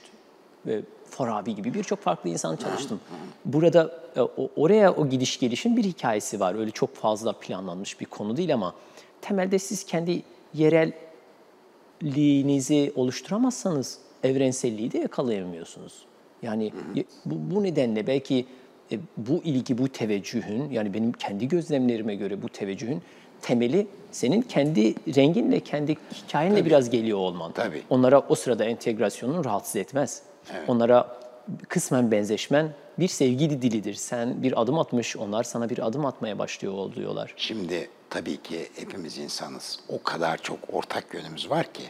[0.66, 3.00] ve Farabi gibi birçok farklı insan çalıştım.
[3.44, 4.20] Burada e,
[4.56, 6.54] oraya o gidiş gelişin bir hikayesi var.
[6.54, 8.74] Öyle çok fazla planlanmış bir konu değil ama
[9.20, 10.22] temelde siz kendi
[10.54, 16.04] yerelliğinizi oluşturamazsanız evrenselliği de yakalayamıyorsunuz.
[16.42, 18.46] Yani y- bu, bu nedenle belki
[18.92, 23.02] e, bu ilgi, bu teveccühün yani benim kendi gözlemlerime göre bu teveccühün
[23.42, 27.52] temeli senin kendi renginle, kendi hikayenle biraz geliyor olman.
[27.52, 27.82] Tabii.
[27.90, 30.22] Onlara o sırada entegrasyonun rahatsız etmez.
[30.68, 31.20] Onlara
[31.68, 33.94] kısmen benzeşmen bir sevgi dilidir.
[33.94, 37.34] Sen bir adım atmış, onlar sana bir adım atmaya başlıyor oluyorlar.
[37.36, 39.80] Şimdi tabii ki hepimiz insanız.
[39.88, 41.82] O kadar çok ortak yönümüz var ki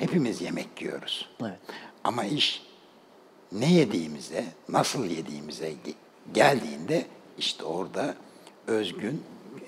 [0.00, 1.28] hepimiz yemek yiyoruz.
[1.42, 1.58] Evet.
[2.04, 2.62] Ama iş
[3.52, 5.94] ne yediğimize, nasıl yediğimize ge-
[6.34, 7.06] geldiğinde
[7.38, 8.14] işte orada
[8.66, 9.22] özgün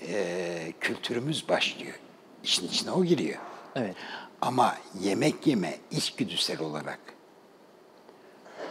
[0.09, 1.99] eee, kültürümüz başlıyor.
[2.45, 3.39] İşin içine o giriyor.
[3.77, 3.97] Evet.
[4.41, 6.99] Ama yemek yeme içgüdüsel olarak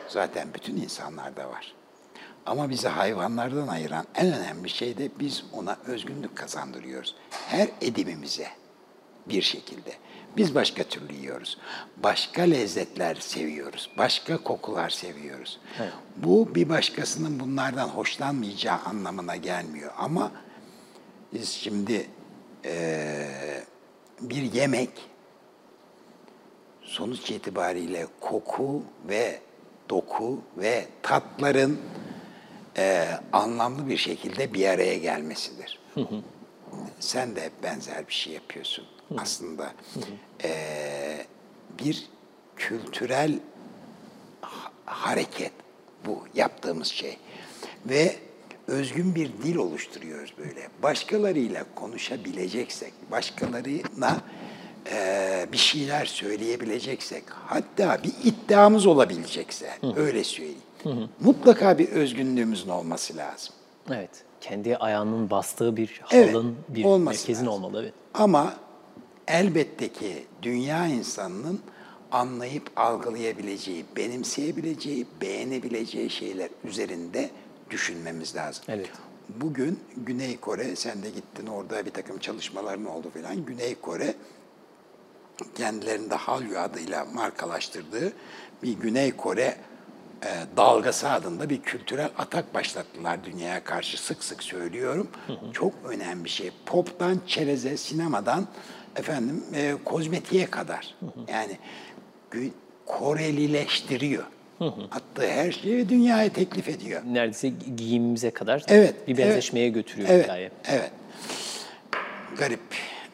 [0.07, 1.73] zaten bütün insanlarda var.
[2.45, 7.15] Ama bizi hayvanlardan ayıran en önemli şey de biz ona özgünlük kazandırıyoruz.
[7.29, 8.47] Her edimimize
[9.25, 9.91] bir şekilde.
[10.37, 11.57] Biz başka türlü yiyoruz.
[11.97, 13.89] Başka lezzetler seviyoruz.
[13.97, 15.59] Başka kokular seviyoruz.
[16.17, 19.91] Bu bir başkasının bunlardan hoşlanmayacağı anlamına gelmiyor.
[19.97, 20.31] Ama
[21.33, 22.07] biz şimdi
[22.65, 23.63] eee,
[24.21, 24.89] bir yemek
[26.81, 29.39] sonuç itibariyle koku ve
[29.89, 31.79] doku ve tatların
[32.77, 35.79] eee, anlamlı bir şekilde bir araya gelmesidir.
[36.99, 38.85] Sen de benzer bir şey yapıyorsun.
[39.17, 39.73] Aslında
[40.43, 41.25] eee,
[41.85, 42.05] bir
[42.55, 43.39] kültürel
[44.41, 45.51] ha- hareket
[46.05, 47.17] bu yaptığımız şey.
[47.85, 48.15] Ve
[48.67, 50.67] özgün bir dil oluşturuyoruz böyle.
[50.83, 54.17] Başkalarıyla konuşabileceksek, başkalarına
[54.91, 60.59] eee, bir şeyler söyleyebileceksek, hatta bir iddiamız olabilecekse, öyle söyleyeyim.
[61.19, 63.53] Mutlaka bir özgünlüğümüzün olması lazım.
[63.89, 64.09] Evet.
[64.41, 67.63] Kendi ayağının bastığı bir Evet, halın, bir olması merkezin lazım.
[67.63, 67.83] olmalı.
[67.83, 67.93] Evet.
[68.13, 68.53] Ama
[69.27, 71.59] elbette ki dünya insanının
[72.11, 77.29] anlayıp algılayabileceği, benimseyebileceği, beğenebileceği şeyler üzerinde
[77.69, 78.63] düşünmemiz lazım.
[78.67, 78.89] Evet.
[79.29, 83.45] Bugün Güney Kore, sen de gittin orada bir takım çalışmaların oldu filan.
[83.45, 84.15] Güney Kore
[85.55, 88.13] kendilerinde Hallyu adıyla markalaştırdığı
[88.63, 89.57] bir Güney Kore
[90.25, 95.07] e, dalgası adında bir kültürel atak başlattılar dünyaya karşı sık sık söylüyorum.
[95.53, 96.51] Çok önemli bir şey.
[96.65, 98.47] Pop'tan çereze, sinemadan
[98.95, 100.95] efendim e, kozmetiğe kadar.
[101.27, 101.57] Yani
[102.31, 102.51] gü-
[102.85, 104.23] Korelileştiriyor.
[104.91, 107.01] Attığı her şeyi dünyaya teklif ediyor.
[107.05, 109.07] Neredeyse giyimimize kadar Evet.
[109.07, 110.51] bir evet, benzeşmeye götürüyor evet, hikaye.
[110.65, 110.91] Evet.
[112.37, 112.59] Garip.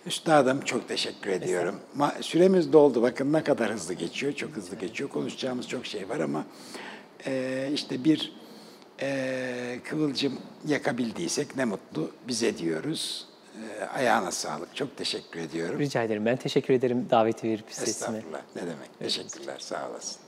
[0.06, 1.80] Üstadım çok teşekkür ediyorum.
[1.98, 3.02] Ma- süremiz doldu.
[3.02, 4.34] Bakın ne kadar hızlı geçiyor.
[4.34, 5.10] Çok hızlı geçiyor.
[5.10, 6.46] Konuşacağımız çok şey var ama
[7.26, 8.34] e, işte bir
[9.02, 13.26] e, kıvılcım yakabildiysek ne mutlu bize diyoruz.
[13.80, 14.76] E, ayağına sağlık.
[14.76, 15.80] Çok teşekkür ediyorum.
[15.80, 16.26] Rica ederim.
[16.26, 18.18] Ben teşekkür ederim daveti verip sesime.
[18.18, 18.42] Estağfurullah.
[18.56, 19.00] Ne demek.
[19.00, 19.56] Teşekkürler.
[19.60, 20.27] Sağ olasın.